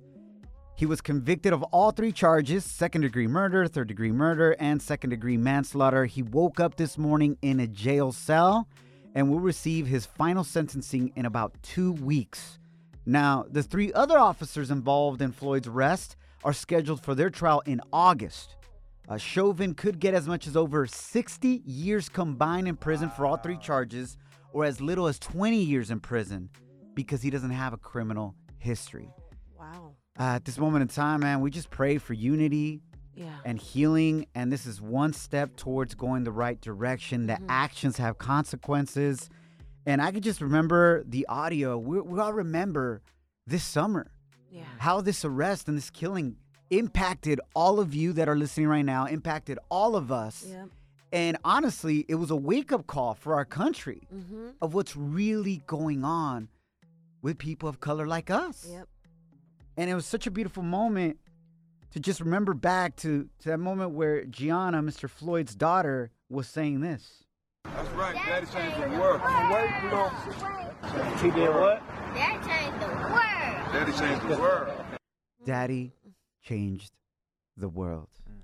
He 0.78 0.86
was 0.86 1.02
convicted 1.02 1.52
of 1.52 1.62
all 1.64 1.92
three 1.92 2.14
charges 2.14 2.64
second 2.64 3.02
degree 3.02 3.28
murder, 3.28 3.68
third 3.68 3.90
degree 3.90 4.14
murder, 4.14 4.56
and 4.62 4.82
second 4.82 5.10
degree 5.10 5.36
manslaughter. 5.36 6.06
He 6.06 6.22
woke 6.22 6.62
up 6.62 6.78
this 6.78 6.98
morning 6.98 7.38
in 7.42 7.60
a 7.60 7.68
jail 7.68 8.14
cell 8.14 8.70
and 9.16 9.30
will 9.30 9.40
receive 9.40 9.88
his 9.88 10.06
final 10.06 10.44
sentencing 10.44 11.12
in 11.16 11.26
about 11.26 11.56
two 11.64 11.94
weeks. 11.94 12.60
Now, 13.06 13.46
the 13.50 13.64
three 13.64 13.94
other 13.94 14.18
officers 14.18 14.70
involved 14.70 15.22
in 15.22 15.32
Floyd's 15.32 15.68
arrest 15.68 16.18
are 16.44 16.54
scheduled 16.54 17.02
for 17.02 17.16
their 17.16 17.30
trial 17.30 17.64
in 17.66 17.82
August. 17.94 18.56
Uh, 19.08 19.18
Chauvin 19.18 19.74
could 19.74 20.00
get 20.00 20.14
as 20.14 20.28
much 20.28 20.48
as 20.48 20.58
over 20.58 20.86
60 20.86 21.62
years 21.66 22.10
combined 22.10 22.68
in 22.68 22.76
prison 22.76 23.10
for 23.10 23.26
all 23.26 23.38
three 23.38 23.58
charges, 23.58 24.18
or 24.52 24.66
as 24.66 24.82
little 24.82 25.08
as 25.08 25.20
20 25.20 25.58
years 25.58 25.92
in 25.92 26.00
prison 26.00 26.50
because 26.94 27.22
he 27.22 27.30
doesn't 27.30 27.52
have 27.52 27.74
a 27.74 27.78
criminal 27.78 28.36
history. 28.58 29.10
Wow. 29.58 29.94
Uh, 30.20 30.24
at 30.24 30.46
this 30.46 30.58
moment 30.58 30.82
in 30.82 30.88
time, 30.88 31.20
man, 31.20 31.42
we 31.42 31.52
just 31.52 31.70
pray 31.70 31.98
for 31.98 32.14
unity 32.14 32.82
Yeah. 33.16 33.38
and 33.46 33.58
healing, 33.60 34.28
and 34.36 34.52
this 34.52 34.66
is 34.66 34.82
one 34.82 35.14
step 35.14 35.56
towards 35.56 35.96
going 35.96 36.24
the 36.26 36.32
right 36.32 36.60
direction. 36.60 37.28
The 37.28 37.40
actions 37.50 37.98
have 37.98 38.18
consequences. 38.18 39.30
And 39.86 40.02
I 40.02 40.12
could 40.12 40.24
just 40.24 40.42
remember 40.42 41.04
the 41.08 41.26
audio. 41.30 41.78
We, 41.78 42.02
we 42.02 42.20
all 42.20 42.34
remember 42.34 43.02
this 43.48 43.64
summer 43.64 44.12
Yeah. 44.52 44.64
how 44.80 45.02
this 45.02 45.24
arrest 45.24 45.68
and 45.68 45.78
this 45.78 45.90
killing 45.90 46.38
impacted 46.72 47.40
all 47.56 47.80
of 47.80 47.94
you 47.94 48.12
that 48.14 48.28
are 48.28 48.36
listening 48.36 48.68
right 48.68 48.84
now, 48.86 49.06
impacted 49.06 49.60
all 49.70 49.96
of 49.96 50.12
us. 50.12 50.44
Yep. 50.48 50.70
And 51.14 51.38
honestly, 51.46 52.04
it 52.10 52.16
was 52.16 52.32
a 52.32 52.36
wake 52.36 52.72
up 52.74 52.88
call 52.88 53.14
for 53.14 53.36
our 53.36 53.46
country 53.46 54.08
Mm-hmm. 54.14 54.50
of 54.62 54.74
what's 54.74 54.96
really 54.98 55.62
going 55.68 56.04
on 56.04 56.50
with 57.22 57.38
people 57.38 57.70
of 57.70 57.80
color 57.80 58.08
like 58.08 58.30
us. 58.30 58.68
Yep. 58.70 58.88
And 59.78 59.90
it 59.90 59.94
was 59.96 60.06
such 60.06 60.26
a 60.26 60.32
beautiful 60.32 60.64
moment 60.64 61.18
to 61.96 62.02
just 62.02 62.20
remember 62.20 62.54
back 62.54 62.98
to, 62.98 63.30
to 63.40 63.50
that 63.50 63.58
moment 63.58 63.92
where 63.92 64.26
Gianna, 64.26 64.84
Mr. 64.84 65.10
Floyd's 65.10 65.56
daughter, 65.56 66.12
was 66.28 66.46
saying 66.46 66.82
this. 66.82 67.24
That's 67.64 67.90
right. 67.92 68.14
Daddy 68.16 68.46
changed 68.48 68.84
the 68.84 69.00
world. 69.00 69.22
She 71.22 71.32
did 71.32 71.50
what? 71.56 71.82
Daddy 72.14 72.46
changed 72.46 72.82
the 72.82 72.88
world. 72.88 73.14
Daddy 73.72 73.92
changed 73.94 74.28
the 74.28 74.38
world. 74.38 74.84
Daddy 75.46 75.94
changed 76.44 76.92
the 77.56 77.70
world. 77.70 78.10
Mm. 78.30 78.42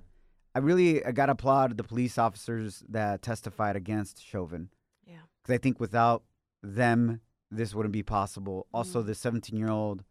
I 0.56 0.60
really 0.60 1.04
I 1.04 1.12
got 1.12 1.26
to 1.26 1.34
applaud 1.34 1.76
the 1.76 1.84
police 1.84 2.18
officers 2.18 2.86
that 2.88 3.22
testified 3.22 3.76
against 3.76 4.26
Chauvin. 4.26 4.70
Yeah. 5.06 5.16
Because 5.44 5.56
I 5.56 5.58
think 5.58 5.78
without 5.78 6.24
them, 6.64 7.20
this 7.52 7.76
wouldn't 7.76 7.92
be 7.92 8.04
possible. 8.04 8.68
Also, 8.74 9.04
mm. 9.04 9.08
the 9.08 9.16
17 9.16 9.60
year 9.60 9.70
old 9.70 10.06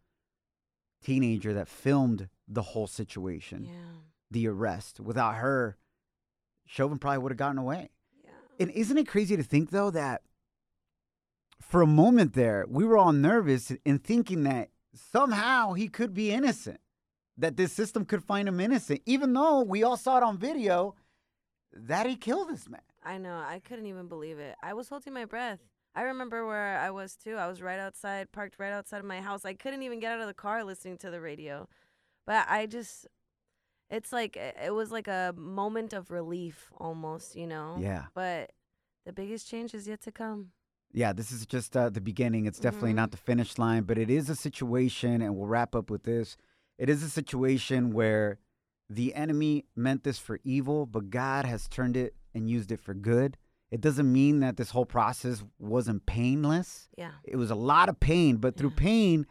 teenager 1.03 1.55
that 1.55 1.67
filmed 1.67 2.29
the 2.53 2.61
whole 2.61 2.87
situation, 2.87 3.65
Yeah. 3.65 3.71
the 4.29 4.47
arrest. 4.47 4.99
Without 4.99 5.35
her, 5.35 5.77
Chauvin 6.65 6.99
probably 6.99 7.19
would 7.19 7.31
have 7.31 7.37
gotten 7.37 7.57
away. 7.57 7.89
Yeah. 8.23 8.31
And 8.59 8.71
isn't 8.71 8.97
it 8.97 9.07
crazy 9.07 9.35
to 9.37 9.43
think, 9.43 9.69
though, 9.69 9.91
that 9.91 10.23
for 11.59 11.81
a 11.81 11.87
moment 11.87 12.33
there, 12.33 12.65
we 12.67 12.83
were 12.85 12.97
all 12.97 13.13
nervous 13.13 13.71
in 13.85 13.99
thinking 13.99 14.43
that 14.43 14.69
somehow 14.93 15.73
he 15.73 15.87
could 15.87 16.13
be 16.13 16.31
innocent, 16.31 16.79
that 17.37 17.55
this 17.55 17.71
system 17.71 18.03
could 18.05 18.23
find 18.23 18.47
him 18.47 18.59
innocent, 18.59 19.01
even 19.05 19.33
though 19.33 19.61
we 19.61 19.83
all 19.83 19.97
saw 19.97 20.17
it 20.17 20.23
on 20.23 20.37
video 20.37 20.95
that 21.73 22.05
he 22.05 22.15
killed 22.15 22.49
this 22.49 22.67
man. 22.67 22.81
I 23.03 23.17
know. 23.17 23.35
I 23.37 23.59
couldn't 23.63 23.85
even 23.85 24.07
believe 24.07 24.39
it. 24.39 24.55
I 24.61 24.73
was 24.73 24.89
holding 24.89 25.13
my 25.13 25.25
breath. 25.25 25.59
I 25.95 26.03
remember 26.03 26.45
where 26.45 26.77
I 26.79 26.89
was 26.91 27.15
too. 27.15 27.35
I 27.35 27.47
was 27.47 27.61
right 27.61 27.79
outside, 27.79 28.31
parked 28.31 28.55
right 28.59 28.71
outside 28.71 28.99
of 28.99 29.05
my 29.05 29.21
house. 29.21 29.43
I 29.45 29.53
couldn't 29.53 29.83
even 29.83 29.99
get 29.99 30.13
out 30.13 30.21
of 30.21 30.27
the 30.27 30.33
car 30.33 30.63
listening 30.63 30.97
to 30.99 31.09
the 31.09 31.19
radio. 31.21 31.67
But 32.31 32.45
I 32.47 32.65
just, 32.65 33.07
it's 33.89 34.13
like, 34.13 34.37
it 34.37 34.73
was 34.73 34.89
like 34.89 35.09
a 35.09 35.33
moment 35.35 35.91
of 35.91 36.11
relief 36.11 36.71
almost, 36.77 37.35
you 37.35 37.45
know? 37.45 37.75
Yeah. 37.77 38.05
But 38.15 38.53
the 39.05 39.11
biggest 39.11 39.49
change 39.49 39.73
is 39.73 39.85
yet 39.85 39.99
to 40.03 40.13
come. 40.13 40.51
Yeah, 40.93 41.11
this 41.11 41.33
is 41.33 41.45
just 41.45 41.75
uh, 41.75 41.89
the 41.89 41.99
beginning. 41.99 42.45
It's 42.45 42.57
definitely 42.57 42.93
not 42.93 43.11
the 43.11 43.17
finish 43.17 43.57
line, 43.57 43.83
but 43.83 43.97
it 43.97 44.09
is 44.09 44.29
a 44.29 44.35
situation, 44.37 45.21
and 45.21 45.35
we'll 45.35 45.47
wrap 45.49 45.75
up 45.75 45.89
with 45.89 46.03
this. 46.03 46.37
It 46.77 46.89
is 46.89 47.03
a 47.03 47.09
situation 47.09 47.91
where 47.91 48.39
the 48.89 49.13
enemy 49.13 49.65
meant 49.75 50.05
this 50.05 50.17
for 50.17 50.39
evil, 50.45 50.85
but 50.85 51.09
God 51.09 51.43
has 51.43 51.67
turned 51.67 51.97
it 51.97 52.15
and 52.33 52.49
used 52.49 52.71
it 52.71 52.79
for 52.79 52.93
good. 52.93 53.35
It 53.71 53.81
doesn't 53.81 54.09
mean 54.09 54.39
that 54.39 54.55
this 54.55 54.69
whole 54.69 54.85
process 54.85 55.43
wasn't 55.59 56.05
painless. 56.05 56.87
Yeah. 56.97 57.11
It 57.25 57.35
was 57.35 57.51
a 57.51 57.55
lot 57.55 57.89
of 57.89 57.99
pain, 57.99 58.37
but 58.37 58.55
through 58.55 58.69
Yeah. 58.69 58.75
pain 58.83 59.27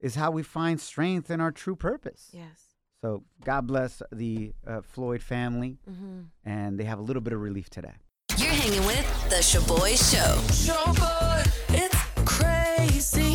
is 0.00 0.14
how 0.14 0.30
we 0.30 0.42
find 0.42 0.80
strength 0.80 1.30
in 1.30 1.40
our 1.40 1.50
true 1.52 1.76
purpose. 1.76 2.30
Yes. 2.32 2.64
So 3.02 3.22
God 3.44 3.66
bless 3.66 4.02
the 4.12 4.52
uh, 4.66 4.80
Floyd 4.82 5.22
family, 5.22 5.78
Mm-hmm. 5.90 6.20
and 6.44 6.78
they 6.78 6.84
have 6.84 6.98
a 6.98 7.02
little 7.02 7.22
bit 7.22 7.32
of 7.32 7.40
relief 7.40 7.70
today. 7.70 7.94
You're 8.36 8.50
hanging 8.50 8.84
with 8.86 9.30
The 9.30 9.36
Shaboy 9.36 9.94
Show. 9.96 10.36
Shaboy, 10.52 11.46
it's 11.70 11.96
crazy. 12.24 13.34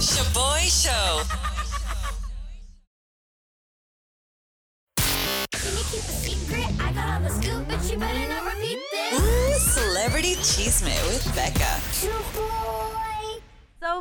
Shaboy 0.00 0.64
Show. 0.68 1.22
Can 5.52 5.72
you 5.72 5.84
keep 5.90 6.00
a 6.00 6.12
secret? 6.12 6.66
I 6.80 6.92
got 6.92 7.08
all 7.14 7.20
the 7.20 7.30
scoop, 7.30 7.68
but 7.68 7.90
you 7.90 7.98
better 7.98 8.28
not 8.28 8.44
repeat 8.44 8.78
this. 8.90 9.20
Ooh, 9.20 9.58
Celebrity 9.70 10.34
Cheesemate 10.36 11.02
with 11.08 11.24
Becca. 11.34 11.80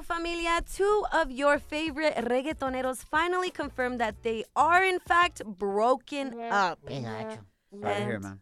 So, 0.02 0.16
familia, 0.16 0.62
two 0.76 1.06
of 1.14 1.30
your 1.30 1.60
favorite 1.60 2.16
reggaetoneros 2.16 3.06
finally 3.06 3.52
confirmed 3.52 4.00
that 4.00 4.16
they 4.24 4.44
are, 4.56 4.84
in 4.84 5.00
fact, 5.00 5.44
broken 5.46 6.34
up. 6.50 6.80
Qué 6.88 7.04
gacho. 7.04 7.40
Sorry 7.80 8.14
to 8.14 8.20
man. 8.20 8.40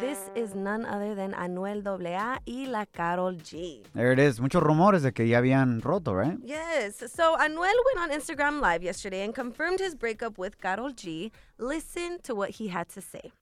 This 0.00 0.30
is 0.36 0.54
none 0.54 0.84
other 0.84 1.16
than 1.16 1.32
Anuel 1.32 1.84
AA 1.84 2.38
y 2.46 2.66
la 2.68 2.84
Karol 2.84 3.34
G. 3.34 3.82
There 3.92 4.12
it 4.12 4.20
is. 4.20 4.40
Muchos 4.40 4.62
rumores 4.62 5.02
de 5.02 5.10
que 5.10 5.26
ya 5.26 5.38
habían 5.38 5.82
roto, 5.82 6.14
right? 6.14 6.38
Yes. 6.44 7.02
So 7.12 7.36
Anuel 7.36 7.58
went 7.86 7.98
on 7.98 8.10
Instagram 8.10 8.60
Live 8.60 8.84
yesterday 8.84 9.24
and 9.24 9.34
confirmed 9.34 9.80
his 9.80 9.96
breakup 9.96 10.38
with 10.38 10.60
Karol 10.60 10.90
G. 10.90 11.32
Listen 11.58 12.18
to 12.22 12.36
what 12.36 12.50
he 12.50 12.68
had 12.68 12.88
to 12.90 13.00
say. 13.00 13.32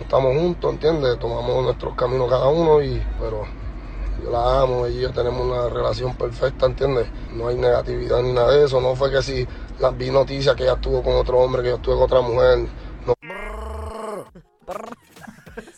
Estamos 0.00 0.34
juntos, 0.36 0.72
¿entiendes? 0.72 1.18
Tomamos 1.20 1.62
nuestros 1.62 1.94
caminos 1.94 2.28
cada 2.28 2.48
uno 2.48 2.82
y, 2.82 3.00
pero 3.20 3.46
yo 4.22 4.30
la 4.30 4.60
amo, 4.60 4.86
ella 4.86 4.98
y 4.98 5.02
yo 5.02 5.12
tenemos 5.12 5.44
una 5.44 5.68
relación 5.68 6.14
perfecta, 6.16 6.66
¿entiendes? 6.66 7.08
No 7.32 7.48
hay 7.48 7.56
negatividad 7.56 8.22
ni 8.22 8.32
nada 8.32 8.52
de 8.52 8.64
eso. 8.64 8.80
No 8.80 8.94
fue 8.94 9.10
que 9.10 9.22
si 9.22 9.46
las 9.78 9.96
vi 9.96 10.10
noticias 10.10 10.54
que 10.56 10.64
ella 10.64 10.74
estuvo 10.74 11.02
con 11.02 11.14
otro 11.14 11.38
hombre, 11.38 11.62
que 11.62 11.68
yo 11.68 11.76
estuve 11.76 11.94
con 11.94 12.04
otra 12.04 12.20
mujer. 12.20 12.68
No. 13.06 13.14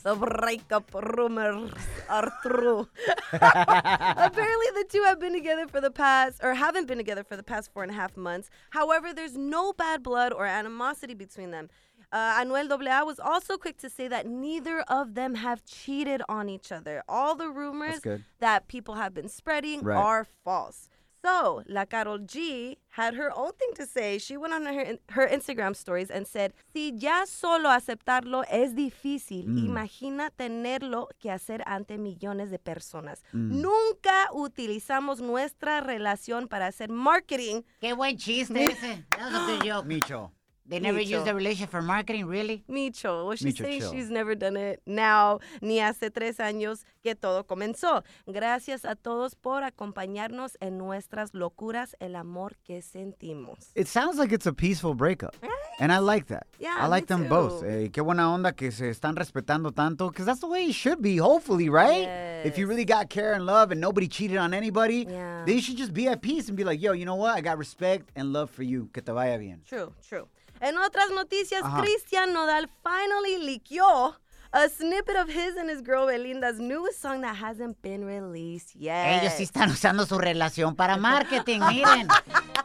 The 0.04 0.14
breakup 0.14 0.94
rumors 0.94 1.72
are 2.10 2.30
true. 2.42 2.86
Apparently, 3.32 4.66
the 4.74 4.84
two 4.90 5.02
have 5.04 5.18
been 5.18 5.32
together 5.32 5.66
for 5.66 5.80
the 5.80 5.90
past, 5.90 6.40
or 6.42 6.52
haven't 6.52 6.86
been 6.86 6.98
together 6.98 7.24
for 7.24 7.36
the 7.36 7.42
past 7.42 7.72
four 7.72 7.82
and 7.82 7.90
a 7.90 7.94
half 7.94 8.14
months. 8.14 8.50
However, 8.70 9.14
there's 9.14 9.36
no 9.36 9.72
bad 9.72 10.02
blood 10.02 10.32
or 10.32 10.44
animosity 10.44 11.14
between 11.14 11.52
them. 11.52 11.70
Uh, 12.14 12.40
Anuel 12.40 12.70
AA 12.70 13.04
was 13.04 13.18
also 13.18 13.56
quick 13.58 13.76
to 13.78 13.90
say 13.90 14.06
that 14.06 14.24
neither 14.24 14.82
of 14.82 15.14
them 15.16 15.34
have 15.34 15.64
cheated 15.64 16.22
on 16.28 16.48
each 16.48 16.70
other. 16.70 17.02
All 17.08 17.34
the 17.34 17.48
rumors 17.50 18.00
that 18.38 18.68
people 18.68 18.94
have 18.94 19.12
been 19.12 19.28
spreading 19.28 19.82
Right. 19.82 19.96
are 19.96 20.24
false. 20.44 20.88
So, 21.24 21.62
La 21.66 21.86
Karol 21.86 22.18
G 22.18 22.76
had 22.90 23.14
her 23.14 23.30
own 23.34 23.52
thing 23.58 23.72
to 23.76 23.86
say. 23.86 24.18
She 24.18 24.36
went 24.36 24.52
on 24.54 24.64
her, 24.66 24.98
her 25.16 25.26
Instagram 25.26 25.74
stories 25.74 26.10
and 26.10 26.24
said, 26.26 26.52
Si 26.72 26.92
ya 26.96 27.24
solo 27.24 27.68
aceptarlo 27.70 28.44
es 28.48 28.74
difícil, 28.74 29.46
Mm. 29.46 29.66
imagina 29.70 30.30
tenerlo 30.38 31.08
que 31.18 31.30
hacer 31.32 31.62
ante 31.66 31.96
millones 31.98 32.50
de 32.50 32.58
personas. 32.58 33.22
Mm. 33.32 33.60
Nunca 33.62 34.28
utilizamos 34.34 35.20
nuestra 35.20 35.80
relación 35.80 36.46
para 36.46 36.66
hacer 36.68 36.90
marketing. 36.90 37.62
Qué 37.80 37.94
buen 37.94 38.16
chiste 38.18 38.54
ese. 38.66 39.02
That 39.16 39.32
was 39.32 39.34
a 39.34 39.46
good 39.46 39.64
joke. 39.64 39.86
Micho. 39.86 40.30
They 40.66 40.80
never 40.80 40.98
Micho. 40.98 41.08
use 41.18 41.24
the 41.24 41.34
relation 41.34 41.66
for 41.66 41.82
marketing, 41.82 42.24
really? 42.26 42.64
Micho, 42.70 43.26
well, 43.26 43.36
she's 43.36 43.54
Micho, 43.54 43.64
saying 43.64 43.80
chill. 43.82 43.92
she's 43.92 44.08
never 44.10 44.34
done 44.34 44.56
it 44.56 44.80
now, 44.86 45.40
ni 45.60 45.78
hace 45.78 46.10
tres 46.10 46.38
años 46.38 46.84
que 47.02 47.14
todo 47.14 47.44
comenzó. 47.44 48.02
Gracias 48.26 48.86
a 48.86 48.94
todos 48.94 49.34
por 49.34 49.62
acompañarnos 49.62 50.56
en 50.60 50.78
nuestras 50.78 51.34
locuras, 51.34 51.94
el 52.00 52.16
amor 52.16 52.56
que 52.64 52.80
sentimos. 52.80 53.72
It 53.74 53.88
sounds 53.88 54.18
like 54.18 54.32
it's 54.32 54.46
a 54.46 54.54
peaceful 54.54 54.94
breakup. 54.94 55.36
And 55.80 55.92
I 55.92 55.98
like 55.98 56.28
that. 56.28 56.46
Yeah, 56.58 56.76
I 56.80 56.86
like 56.86 57.10
me 57.10 57.16
them 57.16 57.28
both. 57.28 57.60
too. 57.60 57.66
Eh, 57.68 57.88
qué 57.92 58.00
buena 58.02 58.32
onda 58.32 58.52
que 58.54 58.70
se 58.70 58.88
están 58.90 59.16
respetando 59.16 59.70
tanto, 59.74 60.08
because 60.08 60.24
that's 60.24 60.40
the 60.40 60.46
way 60.48 60.66
it 60.68 60.72
should 60.74 61.02
be, 61.02 61.18
hopefully, 61.18 61.68
right? 61.68 62.08
If 62.46 62.56
you 62.56 62.66
really 62.66 62.84
got 62.86 63.10
care 63.10 63.34
and 63.34 63.44
love 63.44 63.70
and 63.70 63.80
nobody 63.80 64.08
cheated 64.08 64.38
on 64.38 64.54
anybody, 64.54 65.04
Yeah. 65.08 65.44
they 65.44 65.60
should 65.60 65.76
just 65.76 65.92
be 65.92 66.06
at 66.08 66.22
peace 66.22 66.48
and 66.48 66.56
be 66.56 66.64
like, 66.64 66.80
yo, 66.80 66.92
you 66.92 67.04
know 67.04 67.16
what? 67.16 67.36
I 67.36 67.40
got 67.42 67.58
respect 67.58 68.10
and 68.16 68.32
love 68.32 68.50
for 68.50 68.62
you. 68.62 68.88
Que 68.94 69.02
te 69.02 69.12
vaya 69.12 69.36
bien. 69.38 69.60
True, 69.68 69.92
true. 70.08 70.28
En 70.60 70.78
otras 70.78 71.10
noticias, 71.10 71.62
Ajá. 71.64 71.82
Cristian 71.82 72.32
Nodal 72.32 72.70
finally 72.82 73.38
liqueó 73.38 74.18
a 74.54 74.68
snippet 74.68 75.16
of 75.16 75.28
his 75.28 75.56
and 75.56 75.68
his 75.68 75.80
girl 75.82 76.06
Belinda's 76.06 76.58
newest 76.60 77.00
song 77.02 77.20
that 77.22 77.36
hasn't 77.36 77.80
been 77.82 78.04
released 78.04 78.76
yet. 78.76 79.20
Ellos 79.22 79.34
sí 79.34 79.42
están 79.42 79.70
usando 79.70 80.06
su 80.06 80.16
relación 80.18 80.76
para 80.76 80.96
marketing, 80.96 81.60
miren. 81.68 82.08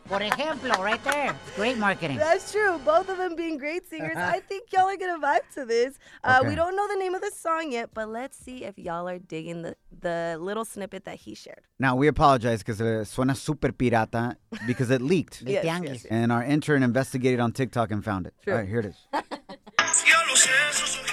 Por 0.08 0.22
ejemplo, 0.22 0.72
right 0.84 1.04
there. 1.04 1.36
Great 1.56 1.78
marketing. 1.78 2.18
That's 2.18 2.52
true. 2.52 2.80
Both 2.86 3.10
of 3.10 3.18
them 3.18 3.36
being 3.36 3.58
great 3.58 3.88
singers. 3.90 4.18
I 4.18 4.40
think 4.40 4.72
y'all 4.72 4.88
are 4.88 4.98
gonna 4.98 5.20
vibe 5.20 5.48
to 5.56 5.66
this. 5.66 5.98
Uh, 6.24 6.38
Okay. 6.40 6.50
We 6.50 6.56
don't 6.56 6.76
know 6.76 6.88
the 6.88 6.96
name 6.96 7.16
of 7.16 7.22
the 7.22 7.32
song 7.36 7.72
yet, 7.72 7.90
but 7.94 8.08
let's 8.08 8.38
see 8.38 8.64
if 8.64 8.78
y'all 8.78 9.08
are 9.10 9.20
digging 9.20 9.62
the, 9.64 9.76
the 10.02 10.38
little 10.40 10.64
snippet 10.66 11.04
that 11.06 11.16
he 11.18 11.36
shared. 11.36 11.62
Now, 11.80 11.96
we 11.96 12.08
apologize 12.08 12.60
because 12.60 12.80
uh, 12.82 13.04
suena 13.06 13.36
super 13.36 13.72
pirata 13.72 14.36
because 14.68 14.90
it 14.90 15.02
leaked. 15.02 15.42
Yes, 15.50 15.66
yes, 15.66 15.82
yes. 15.84 16.06
And 16.06 16.32
our 16.32 16.44
intern 16.44 16.82
investigated 16.84 17.40
on 17.40 17.52
TikTok 17.52 17.92
and 17.92 18.04
found 18.06 18.28
it. 18.28 18.34
True. 18.44 18.54
All 18.54 18.60
right, 18.60 18.68
here 18.70 18.80
it 18.80 18.86
is. 18.86 18.98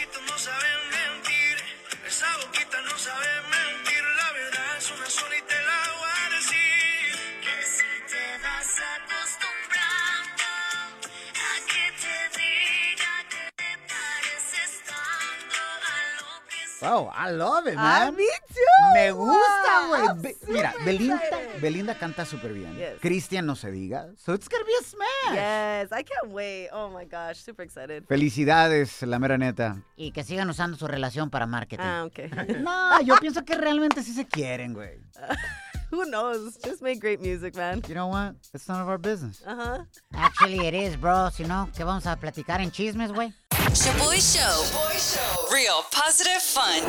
Oh, 16.83 17.11
I 17.15 17.31
love 17.33 17.67
it, 17.67 17.75
Ah, 17.79 18.05
man. 18.11 18.17
me 18.17 18.25
too. 18.49 18.95
Me 18.95 19.11
gusta, 19.13 19.87
güey. 19.89 20.37
Mira, 20.49 20.75
Belinda, 20.85 21.17
excited. 21.17 21.61
Belinda 21.63 21.95
canta 21.95 22.25
súper 22.27 22.53
bien. 22.53 22.77
Yes. 22.77 23.01
Cristian 23.01 23.47
no 23.47 23.57
se 23.57 23.71
diga. 23.73 24.11
So 24.19 24.35
it's 24.35 24.47
gonna 24.49 24.65
be 24.65 24.73
a 24.79 24.85
smash. 24.85 25.35
Yes, 25.35 25.93
I 25.93 26.03
can't 26.05 26.33
wait. 26.33 26.69
Oh 26.73 26.91
my 26.91 27.05
gosh, 27.07 27.39
super 27.39 27.63
excited. 27.65 28.05
Felicidades, 28.07 29.03
la 29.03 29.19
mera 29.19 29.39
neta. 29.39 29.83
Y 29.97 30.11
que 30.13 30.23
sigan 30.23 30.51
usando 30.51 30.77
su 30.77 30.87
relación 30.87 31.31
para 31.31 31.47
marketing. 31.47 31.83
Ah, 31.85 32.05
okay. 32.05 32.29
No, 32.61 33.01
yo 33.05 33.17
pienso 33.19 33.43
que 33.45 33.55
realmente 33.57 34.03
sí 34.03 34.13
se 34.13 34.27
quieren, 34.27 34.75
güey. 34.75 35.01
Who 35.93 36.05
knows? 36.05 36.59
Just 36.65 36.83
make 36.83 36.99
great 37.01 37.21
music, 37.21 37.55
man. 37.57 37.81
You 37.89 37.95
know 37.95 38.09
what? 38.09 38.35
It's 38.53 38.69
none 38.69 38.83
of 38.83 38.89
our 38.89 38.99
business. 38.99 39.41
Uh 39.47 39.55
huh. 39.55 39.85
Actually, 40.13 40.67
it 40.67 40.75
is, 40.75 40.97
bro. 41.01 41.31
Si 41.31 41.45
no, 41.45 41.69
¿qué 41.77 41.85
vamos 41.85 42.07
a 42.07 42.17
platicar 42.17 42.61
en 42.61 42.71
chismes, 42.73 43.13
güey? 43.13 43.33
Shaboy 43.75 44.21
Show. 44.21 45.55
Real 45.55 45.83
positive 45.91 46.41
fun. 46.41 46.83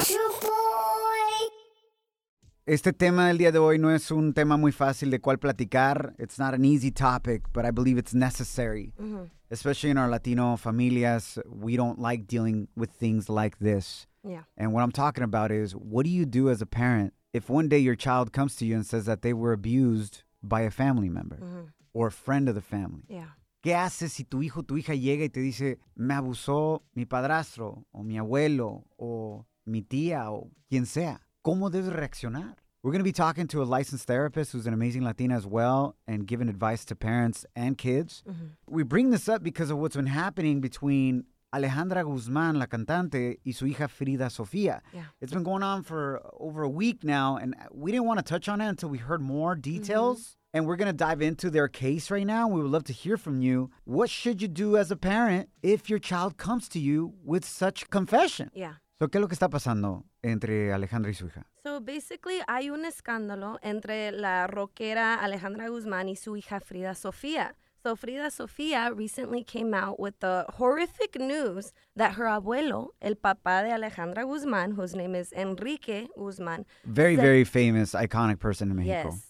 Este 2.66 2.94
tema 2.94 3.28
del 3.28 3.38
día 3.38 3.52
de 3.52 3.60
hoy 3.60 3.80
no 3.80 3.90
es 3.90 4.12
un 4.12 4.34
tema 4.34 4.58
muy 4.58 4.72
fácil 4.72 5.10
de 5.10 5.20
cuál 5.20 5.40
platicar. 5.40 6.14
It's 6.20 6.38
not 6.38 6.54
an 6.54 6.66
easy 6.66 6.92
topic, 6.92 7.44
but 7.52 7.66
I 7.66 7.72
believe 7.72 7.98
it's 7.98 8.14
necessary. 8.14 8.94
Mm-hmm. 9.02 9.24
Especially 9.50 9.90
in 9.90 9.98
our 9.98 10.10
Latino 10.10 10.56
familias, 10.58 11.40
we 11.50 11.78
don't 11.78 12.00
like 12.00 12.28
dealing 12.28 12.68
with 12.76 12.92
things 12.92 13.30
like 13.30 13.58
this. 13.60 14.06
Yeah. 14.24 14.44
And 14.58 14.74
what 14.74 14.84
I'm 14.84 14.92
talking 14.92 15.24
about 15.24 15.52
is 15.52 15.74
what 15.74 16.04
do 16.04 16.12
you 16.12 16.26
do 16.26 16.50
as 16.50 16.62
a 16.62 16.66
parent 16.66 17.13
if 17.34 17.50
one 17.50 17.68
day 17.70 17.80
your 17.80 17.96
child 17.96 18.34
comes 18.34 18.56
to 18.58 18.66
you 18.66 18.76
and 18.76 18.86
says 18.86 19.06
that 19.06 19.22
they 19.22 19.34
were 19.34 19.54
abused 19.54 20.24
by 20.44 20.62
a 20.62 20.72
family 20.72 21.10
member 21.10 21.38
mm-hmm. 21.38 21.62
or 21.94 22.08
a 22.08 22.12
friend 22.12 22.48
of 22.48 22.56
the 22.56 22.62
family? 22.62 23.04
Yeah. 23.10 23.30
¿Qué 23.67 23.75
haces 23.75 24.13
si 24.13 24.23
tu 24.23 24.43
hijo 24.43 24.62
o 24.62 24.63
tu 24.63 24.77
hija 24.77 24.95
llega 24.95 25.25
y 25.25 25.30
te 25.30 25.41
dice, 25.41 25.77
me 25.93 26.13
abusó 26.13 26.86
mi 26.93 27.06
padrastro 27.06 27.84
o 27.91 28.01
mi 28.01 28.17
abuelo 28.17 28.86
o 28.95 29.45
mi 29.65 29.82
tía 29.82 30.32
o 30.32 30.49
quien 30.69 30.86
sea? 30.86 31.27
¿Cómo 31.41 31.69
debes 31.69 31.91
reaccionar? 31.91 32.56
We're 32.82 32.93
going 32.93 33.03
to 33.03 33.03
be 33.03 33.12
talking 33.12 33.45
to 33.47 33.62
a 33.62 33.65
licensed 33.65 34.08
therapist 34.08 34.53
who's 34.53 34.67
an 34.67 34.73
amazing 34.73 35.03
Latina 35.03 35.36
as 35.36 35.45
well 35.45 35.97
and 36.08 36.25
giving 36.25 36.47
advice 36.47 36.86
to 36.86 36.95
parents 36.95 37.45
and 37.58 37.77
kids. 37.77 38.23
We 38.69 38.84
bring 38.84 39.10
this 39.10 39.27
up 39.27 39.43
because 39.43 39.69
of 39.69 39.80
what's 39.80 39.97
been 39.97 40.08
happening 40.08 40.62
between 40.62 41.25
Alejandra 41.53 42.06
Guzmán, 42.06 42.58
la 42.58 42.67
cantante, 42.67 43.39
y 43.45 43.51
su 43.51 43.65
hija 43.65 43.89
Frida 43.89 44.30
Sofía. 44.30 44.80
Yeah. 44.93 45.08
It's 45.19 45.34
been 45.34 45.43
going 45.43 45.63
on 45.63 45.84
for 45.84 46.21
over 46.39 46.63
a 46.63 46.69
week 46.69 47.03
now, 47.03 47.36
and 47.36 47.53
we 47.73 47.91
didn't 47.91 48.06
want 48.06 48.19
to 48.19 48.23
touch 48.23 48.47
on 48.47 48.62
it 48.62 48.67
until 48.69 48.88
we 48.88 48.99
heard 48.99 49.21
more 49.21 49.56
details. 49.56 50.37
And 50.54 50.66
we're 50.66 50.78
going 50.78 50.88
to 50.88 50.94
dive 50.94 51.22
into 51.22 51.50
their 51.50 51.68
case 51.68 52.10
right 52.10 52.26
now. 52.26 52.48
We 52.48 52.62
would 52.62 52.72
love 52.72 52.86
to 52.86 52.94
hear 52.94 53.18
from 53.18 53.42
you. 53.42 53.70
What 53.84 54.10
should 54.10 54.42
you 54.42 54.48
do 54.48 54.78
as 54.78 54.92
a 54.92 54.96
parent 54.96 55.50
if 55.62 55.90
your 55.90 56.00
child 56.00 56.38
comes 56.38 56.68
to 56.70 56.80
you 56.80 57.14
with 57.24 57.44
such 57.46 57.90
confession? 57.90 58.50
Yeah. 58.54 58.76
So, 59.00 59.08
¿qué 59.08 59.16
es 59.18 59.22
lo 59.22 59.28
que 59.28 59.36
está 59.36 59.50
pasando 59.50 60.06
entre 60.24 60.72
Alejandra 60.72 61.10
y 61.10 61.14
su 61.14 61.26
hija? 61.28 61.44
So 61.64 61.80
basically, 61.82 62.40
hay 62.48 62.70
un 62.70 62.86
escándalo 62.86 63.58
entre 63.62 64.12
la 64.12 64.48
rockera 64.48 65.16
Alejandra 65.22 65.68
Guzmán 65.68 66.08
y 66.10 66.16
su 66.16 66.36
hija 66.36 66.60
Frida 66.62 66.96
Sofía. 66.96 67.54
So 67.84 67.96
Frida 67.96 68.32
Sofía 68.32 68.92
recently 68.98 69.44
came 69.44 69.74
out 69.74 70.00
with 70.00 70.16
the 70.20 70.46
horrific 70.58 71.20
news 71.20 71.74
that 71.96 72.14
her 72.16 72.26
abuelo, 72.26 72.90
el 73.02 73.16
papá 73.16 73.64
de 73.64 73.72
Alejandra 73.72 74.24
Guzmán, 74.24 74.76
whose 74.76 74.96
name 74.96 75.14
is 75.14 75.32
Enrique 75.34 76.08
Guzmán, 76.18 76.66
Very, 76.86 77.16
se- 77.16 77.22
very 77.22 77.44
famous, 77.44 77.94
iconic 77.94 78.40
person 78.40 78.72
in 78.72 78.78
Mexico. 78.78 79.12
Yes. 79.12 79.27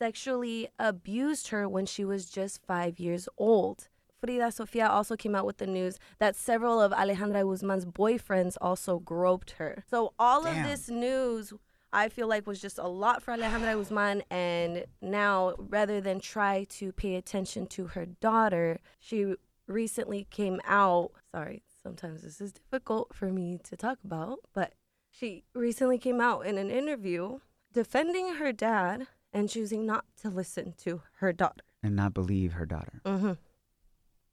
Sexually 0.00 0.68
abused 0.78 1.48
her 1.48 1.68
when 1.68 1.84
she 1.84 2.06
was 2.06 2.30
just 2.30 2.64
five 2.66 2.98
years 2.98 3.28
old. 3.36 3.88
Frida 4.18 4.50
Sofia 4.50 4.88
also 4.88 5.14
came 5.14 5.34
out 5.34 5.44
with 5.44 5.58
the 5.58 5.66
news 5.66 5.98
that 6.18 6.36
several 6.36 6.80
of 6.80 6.90
Alejandra 6.90 7.42
Guzman's 7.42 7.84
boyfriends 7.84 8.56
also 8.62 8.98
groped 8.98 9.52
her. 9.52 9.84
So 9.90 10.14
all 10.18 10.44
Damn. 10.44 10.64
of 10.64 10.70
this 10.70 10.88
news 10.88 11.52
I 11.92 12.08
feel 12.08 12.28
like 12.28 12.46
was 12.46 12.62
just 12.62 12.78
a 12.78 12.86
lot 12.86 13.22
for 13.22 13.34
Alejandra 13.34 13.74
Guzman 13.74 14.22
and 14.30 14.86
now 15.02 15.54
rather 15.58 16.00
than 16.00 16.18
try 16.18 16.64
to 16.70 16.92
pay 16.92 17.16
attention 17.16 17.66
to 17.66 17.88
her 17.88 18.06
daughter, 18.06 18.80
she 19.00 19.34
recently 19.66 20.26
came 20.30 20.60
out, 20.66 21.10
sorry, 21.30 21.62
sometimes 21.82 22.22
this 22.22 22.40
is 22.40 22.52
difficult 22.52 23.14
for 23.14 23.30
me 23.30 23.58
to 23.64 23.76
talk 23.76 23.98
about, 24.02 24.38
but 24.54 24.72
she 25.10 25.44
recently 25.54 25.98
came 25.98 26.22
out 26.22 26.46
in 26.46 26.56
an 26.56 26.70
interview 26.70 27.40
defending 27.72 28.36
her 28.36 28.52
dad 28.52 29.06
and 29.32 29.48
choosing 29.48 29.86
not 29.86 30.04
to 30.22 30.28
listen 30.28 30.74
to 30.84 31.02
her 31.18 31.32
daughter. 31.32 31.64
And 31.82 31.96
not 31.96 32.14
believe 32.14 32.52
her 32.54 32.66
daughter. 32.66 33.00
Mm-hmm. 33.04 33.32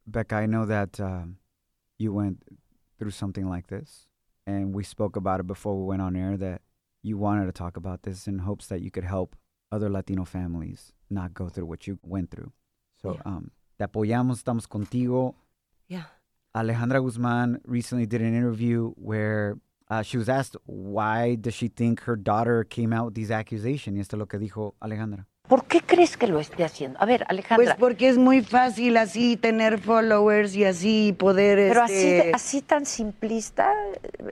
Becca, 0.05 0.35
I 0.35 0.45
know 0.45 0.65
that 0.65 0.99
um, 0.99 1.37
you 1.97 2.13
went 2.13 2.43
through 2.97 3.11
something 3.11 3.47
like 3.49 3.67
this, 3.67 4.07
and 4.45 4.73
we 4.73 4.83
spoke 4.83 5.15
about 5.15 5.39
it 5.39 5.47
before 5.47 5.77
we 5.77 5.85
went 5.85 6.01
on 6.01 6.15
air 6.15 6.37
that 6.37 6.61
you 7.03 7.17
wanted 7.17 7.45
to 7.45 7.51
talk 7.51 7.77
about 7.77 8.03
this 8.03 8.27
in 8.27 8.39
hopes 8.39 8.67
that 8.67 8.81
you 8.81 8.91
could 8.91 9.03
help 9.03 9.35
other 9.71 9.89
Latino 9.89 10.25
families 10.25 10.93
not 11.09 11.33
go 11.33 11.49
through 11.49 11.65
what 11.65 11.87
you 11.87 11.99
went 12.03 12.31
through. 12.31 12.51
So, 13.01 13.13
Yeah. 13.13 13.21
um, 13.25 13.51
te 13.77 13.85
apoyamos, 13.85 14.41
estamos 14.43 14.67
contigo. 14.67 15.35
Yeah. 15.87 16.05
Alejandra 16.55 17.01
Guzman 17.01 17.61
recently 17.65 18.05
did 18.07 18.21
an 18.21 18.33
interview 18.33 18.91
where 18.95 19.57
uh, 19.89 20.01
she 20.01 20.17
was 20.17 20.29
asked 20.29 20.55
why 20.65 21.35
does 21.35 21.53
she 21.53 21.67
think 21.67 22.01
her 22.01 22.15
daughter 22.15 22.63
came 22.63 22.93
out 22.93 23.05
with 23.05 23.13
these 23.15 23.31
accusations. 23.31 23.97
Y 23.97 23.99
esto 24.01 24.15
es 24.15 24.19
lo 24.19 24.27
que 24.27 24.37
dijo 24.37 24.75
Alejandra. 24.81 25.25
¿Por 25.47 25.65
qué 25.65 25.81
crees 25.81 26.17
que 26.17 26.27
lo 26.27 26.39
esté 26.39 26.65
haciendo? 26.65 26.99
A 27.01 27.05
ver, 27.05 27.25
Alejandra. 27.29 27.65
Pues 27.65 27.75
porque 27.79 28.09
es 28.09 28.17
muy 28.17 28.41
fácil 28.41 28.97
así 28.97 29.37
tener 29.37 29.79
followers 29.79 30.55
y 30.55 30.65
así 30.65 31.15
poder. 31.17 31.69
pero 31.69 31.85
este, 31.85 32.19
así, 32.19 32.31
así 32.33 32.61
tan 32.61 32.85
simplista, 32.85 33.71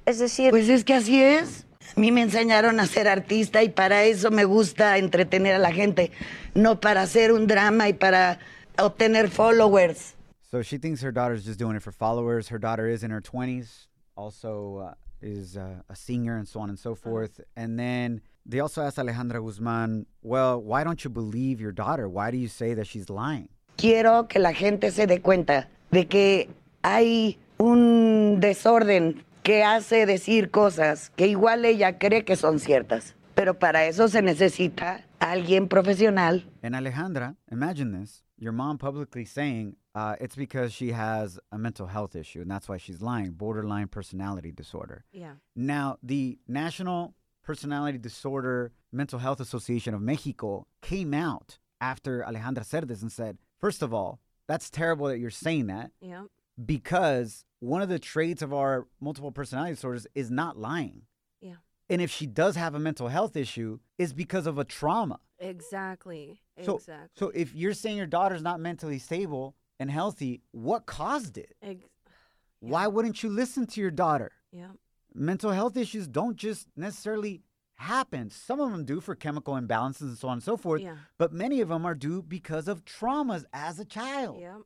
es 0.06 0.20
decir. 0.20 0.50
Pues 0.52 0.68
es 0.68 0.84
que 0.84 0.94
así 0.94 1.22
es. 1.24 1.66
A 1.96 2.00
mí 2.00 2.12
me 2.12 2.22
enseñaron 2.22 2.80
a 2.80 2.88
ser 2.88 3.08
artista 3.08 3.64
y 3.64 3.70
para 3.70 4.04
eso 4.04 4.32
me 4.32 4.44
gusta 4.44 4.98
entretener 4.98 5.56
a 5.56 5.60
la 5.60 5.72
gente, 5.72 6.12
no 6.54 6.80
para 6.82 7.04
hacer 7.04 7.32
un 7.32 7.48
drama 7.48 7.88
y 7.88 7.94
para 7.94 8.40
obtener 8.78 9.30
followers. 9.30 10.16
So 10.52 10.62
she 10.62 10.78
thinks 10.78 11.02
her 11.02 11.14
daughter's 11.14 11.46
just 11.46 11.60
doing 11.60 11.78
it 11.78 11.84
for 11.84 11.94
followers. 11.94 12.50
Her 12.50 12.60
daughter 12.60 12.90
is 12.90 13.04
in 13.04 13.12
her 13.12 13.22
20s, 13.22 13.88
also 14.16 14.78
uh, 14.78 14.94
is 15.26 15.58
uh, 15.58 15.82
a 15.90 15.96
singer 15.96 16.38
and 16.38 16.48
so 16.48 16.60
on 16.60 16.70
and 16.70 16.80
so 16.80 16.96
forth. 16.96 17.42
And 17.56 17.78
then 17.78 18.22
They 18.48 18.60
also 18.60 18.84
asked 18.84 19.00
Alejandra 19.00 19.42
Guzman, 19.44 20.06
well, 20.22 20.62
why 20.62 20.84
don't 20.84 21.04
you 21.04 21.10
believe 21.10 21.60
your 21.60 21.72
daughter? 21.72 22.08
Why 22.08 22.30
do 22.30 22.38
you 22.38 22.48
say 22.48 22.76
that 22.76 22.86
she's 22.86 23.10
lying? 23.10 23.50
Quiero 23.76 24.28
que 24.28 24.40
la 24.40 24.54
gente 24.54 24.92
se 24.92 25.08
dé 25.08 25.20
cuenta 25.20 25.68
de 25.90 26.06
que 26.06 26.50
hay 26.84 27.40
un 27.58 28.40
desorden 28.40 29.24
que 29.42 29.64
hace 29.64 30.06
decir 30.06 30.52
cosas 30.52 31.10
que 31.16 31.28
igual 31.28 31.66
ella 31.66 31.98
cree 31.98 32.24
que 32.24 32.36
son 32.36 32.60
ciertas. 32.60 33.16
Pero 33.34 33.58
para 33.58 33.86
eso 33.86 34.08
se 34.08 34.22
necesita 34.22 35.04
alguien 35.20 35.68
profesional 35.68 36.46
And 36.62 36.76
Alejandra, 36.76 37.36
imagine 37.52 38.00
this 38.00 38.22
your 38.38 38.52
mom 38.54 38.78
publicly 38.78 39.26
saying 39.26 39.76
uh, 39.96 40.16
it's 40.20 40.36
because 40.36 40.74
she 40.74 40.92
has 40.92 41.40
a 41.52 41.58
mental 41.58 41.88
health 41.88 42.16
issue, 42.16 42.42
and 42.42 42.52
that's 42.52 42.68
why 42.68 42.78
she's 42.78 43.02
lying 43.02 43.32
borderline 43.32 43.88
personality 43.88 44.52
disorder. 44.52 45.06
Yeah. 45.14 45.36
Now, 45.56 45.98
the 46.04 46.38
National 46.48 47.16
Personality 47.44 47.98
Disorder 47.98 48.74
Mental 48.92 49.20
Health 49.20 49.40
Association 49.40 49.94
of 49.94 50.02
Mexico 50.02 50.68
came 50.82 51.14
out 51.14 51.60
after 51.80 52.24
Alejandra 52.28 52.88
this 52.88 53.02
and 53.02 53.12
said, 53.12 53.38
first 53.60 53.82
of 53.82 53.94
all, 53.94 54.20
that's 54.48 54.70
terrible 54.70 55.08
that 55.08 55.20
you're 55.20 55.30
saying 55.30 55.68
that 55.68 55.92
Yeah. 56.02 56.26
because 56.64 57.46
one 57.60 57.82
of 57.82 57.90
the 57.90 58.00
traits 58.00 58.42
of 58.42 58.54
our 58.54 58.88
multiple 59.00 59.32
personality 59.32 59.74
disorders 59.76 60.08
is 60.14 60.30
not 60.30 60.58
lying. 60.58 61.04
Yeah. 61.40 61.56
And 61.90 62.02
if 62.02 62.12
she 62.12 62.26
does 62.26 62.56
have 62.56 62.76
a 62.76 62.80
mental 62.80 63.08
health 63.08 63.36
issue, 63.36 63.80
it's 63.98 64.14
because 64.14 64.46
of 64.48 64.58
a 64.58 64.64
trauma. 64.66 65.20
Exactly. 65.40 66.42
So, 66.64 66.76
exactly. 66.78 67.10
so 67.16 67.30
if 67.30 67.54
you're 67.54 67.74
saying 67.74 67.98
your 67.98 68.08
daughter's 68.08 68.42
not 68.42 68.60
mentally 68.60 69.00
stable 69.00 69.56
and 69.80 69.90
healthy, 69.92 70.42
what 70.52 70.86
caused 70.86 71.38
it? 71.38 71.56
Ex- 71.62 71.84
Why 72.60 72.88
wouldn't 72.88 73.22
you 73.24 73.30
listen 73.30 73.66
to 73.68 73.82
your 73.82 73.92
daughter? 73.92 74.32
yeah. 74.52 74.72
Mental 75.18 75.52
health 75.52 75.78
issues 75.78 76.08
don't 76.08 76.36
just 76.36 76.68
necessarily 76.76 77.42
happen. 77.76 78.30
Some 78.30 78.60
of 78.60 78.70
them 78.74 78.84
do 78.84 79.00
for 79.00 79.16
chemical 79.16 79.54
imbalances 79.54 80.02
and 80.02 80.18
so 80.18 80.28
on 80.28 80.34
and 80.34 80.44
so 80.44 80.58
forth, 80.58 80.82
Yeah. 80.82 80.96
but 81.18 81.32
many 81.32 81.62
of 81.62 81.70
them 81.70 81.86
are 81.86 81.96
due 81.96 82.22
because 82.22 82.68
of 82.68 82.84
traumas 82.84 83.46
as 83.54 83.80
a 83.80 83.86
child. 83.86 84.40
Yeah. 84.42 84.58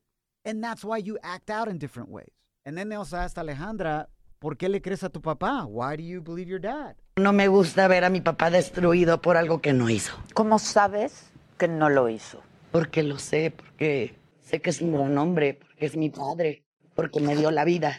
And 0.46 0.64
that's 0.64 0.84
why 0.84 0.98
you 0.98 1.20
act 1.22 1.52
out 1.52 1.68
in 1.68 1.78
different 1.78 2.10
ways. 2.10 2.32
And 2.66 2.76
then 2.76 2.90
they 2.90 2.96
also 2.96 3.18
asked 3.18 3.38
Alejandra, 3.38 4.08
¿por 4.40 4.56
qué 4.56 4.70
le 4.72 4.80
crees 4.80 5.04
a 5.04 5.10
tu 5.10 5.20
papá? 5.20 5.68
Why 5.68 5.96
do 5.96 6.02
you 6.04 6.20
believe 6.20 6.48
your 6.50 6.58
dad? 6.60 6.96
No 7.18 7.32
me 7.32 7.48
gusta 7.48 7.88
ver 7.88 8.04
a 8.04 8.10
mi 8.10 8.22
papá 8.22 8.50
destruido 8.50 9.22
por 9.22 9.36
algo 9.38 9.62
que 9.62 9.72
no 9.72 9.86
hizo. 9.88 10.14
¿Cómo 10.34 10.58
sabes 10.60 11.26
que 11.60 11.68
no 11.68 11.90
lo 11.90 12.10
hizo? 12.10 12.42
Porque 12.72 13.04
lo 13.04 13.20
sé, 13.20 13.52
porque 13.52 14.16
sé 14.50 14.62
que 14.62 14.70
es 14.70 14.82
un 14.82 14.92
gran 14.92 15.18
hombre, 15.18 15.54
porque 15.54 15.86
es 15.86 15.96
mi 15.96 16.10
padre, 16.10 16.64
porque 16.96 17.20
me 17.22 17.36
dio 17.36 17.52
la 17.52 17.66
vida. 17.66 17.96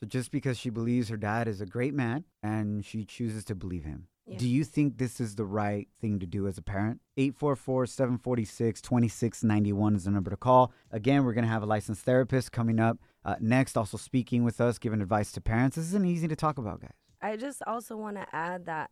So 0.00 0.06
just 0.06 0.30
because 0.30 0.58
she 0.58 0.70
believes 0.70 1.10
her 1.10 1.18
dad 1.18 1.46
is 1.46 1.60
a 1.60 1.66
great 1.66 1.92
man 1.92 2.24
and 2.42 2.84
she 2.84 3.04
chooses 3.04 3.44
to 3.44 3.54
believe 3.54 3.84
him, 3.84 4.06
do 4.36 4.48
you 4.48 4.64
think 4.64 4.96
this 4.96 5.20
is 5.20 5.34
the 5.34 5.44
right 5.44 5.88
thing 6.00 6.18
to 6.20 6.26
do 6.26 6.46
as 6.46 6.56
a 6.56 6.62
parent? 6.62 7.00
844 7.18 7.86
746 7.86 8.80
2691 8.80 9.96
is 9.96 10.04
the 10.04 10.10
number 10.10 10.30
to 10.30 10.36
call. 10.36 10.72
Again, 10.90 11.24
we're 11.24 11.34
going 11.34 11.44
to 11.44 11.50
have 11.50 11.62
a 11.62 11.66
licensed 11.66 12.04
therapist 12.04 12.50
coming 12.50 12.80
up 12.80 12.98
uh, 13.24 13.34
next, 13.40 13.76
also 13.76 13.98
speaking 13.98 14.44
with 14.44 14.60
us, 14.60 14.78
giving 14.78 15.02
advice 15.02 15.32
to 15.32 15.40
parents. 15.40 15.76
This 15.76 15.86
isn't 15.86 16.06
easy 16.06 16.28
to 16.28 16.36
talk 16.36 16.56
about, 16.56 16.80
guys. 16.80 16.92
I 17.20 17.36
just 17.36 17.62
also 17.66 17.96
want 17.96 18.16
to 18.16 18.26
add 18.32 18.64
that 18.66 18.90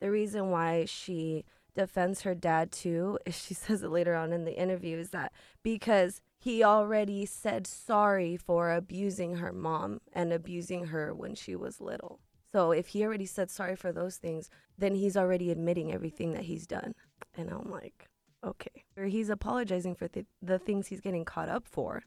the 0.00 0.10
reason 0.10 0.50
why 0.50 0.86
she 0.86 1.44
defends 1.74 2.22
her 2.22 2.34
dad 2.34 2.72
too, 2.72 3.18
is 3.26 3.36
she 3.46 3.54
says 3.54 3.82
it 3.82 3.90
later 3.90 4.14
on 4.14 4.32
in 4.32 4.44
the 4.44 4.58
interview, 4.58 4.96
is 4.98 5.10
that 5.10 5.32
because 5.62 6.22
he 6.38 6.62
already 6.62 7.26
said 7.26 7.66
sorry 7.66 8.36
for 8.36 8.70
abusing 8.72 9.36
her 9.36 9.52
mom 9.52 10.00
and 10.12 10.32
abusing 10.32 10.86
her 10.86 11.14
when 11.14 11.34
she 11.34 11.56
was 11.56 11.80
little. 11.80 12.20
So 12.52 12.72
if 12.72 12.88
he 12.88 13.04
already 13.04 13.26
said 13.26 13.50
sorry 13.50 13.76
for 13.76 13.92
those 13.92 14.16
things, 14.16 14.48
then 14.78 14.94
he's 14.94 15.16
already 15.16 15.50
admitting 15.50 15.92
everything 15.92 16.32
that 16.32 16.44
he's 16.44 16.66
done. 16.66 16.94
And 17.36 17.50
I'm 17.50 17.70
like, 17.70 18.08
okay. 18.44 18.84
Or 18.96 19.04
he's 19.04 19.28
apologizing 19.28 19.94
for 19.94 20.08
th- 20.08 20.26
the 20.40 20.58
things 20.58 20.86
he's 20.86 21.00
getting 21.00 21.24
caught 21.24 21.48
up 21.48 21.66
for. 21.66 22.02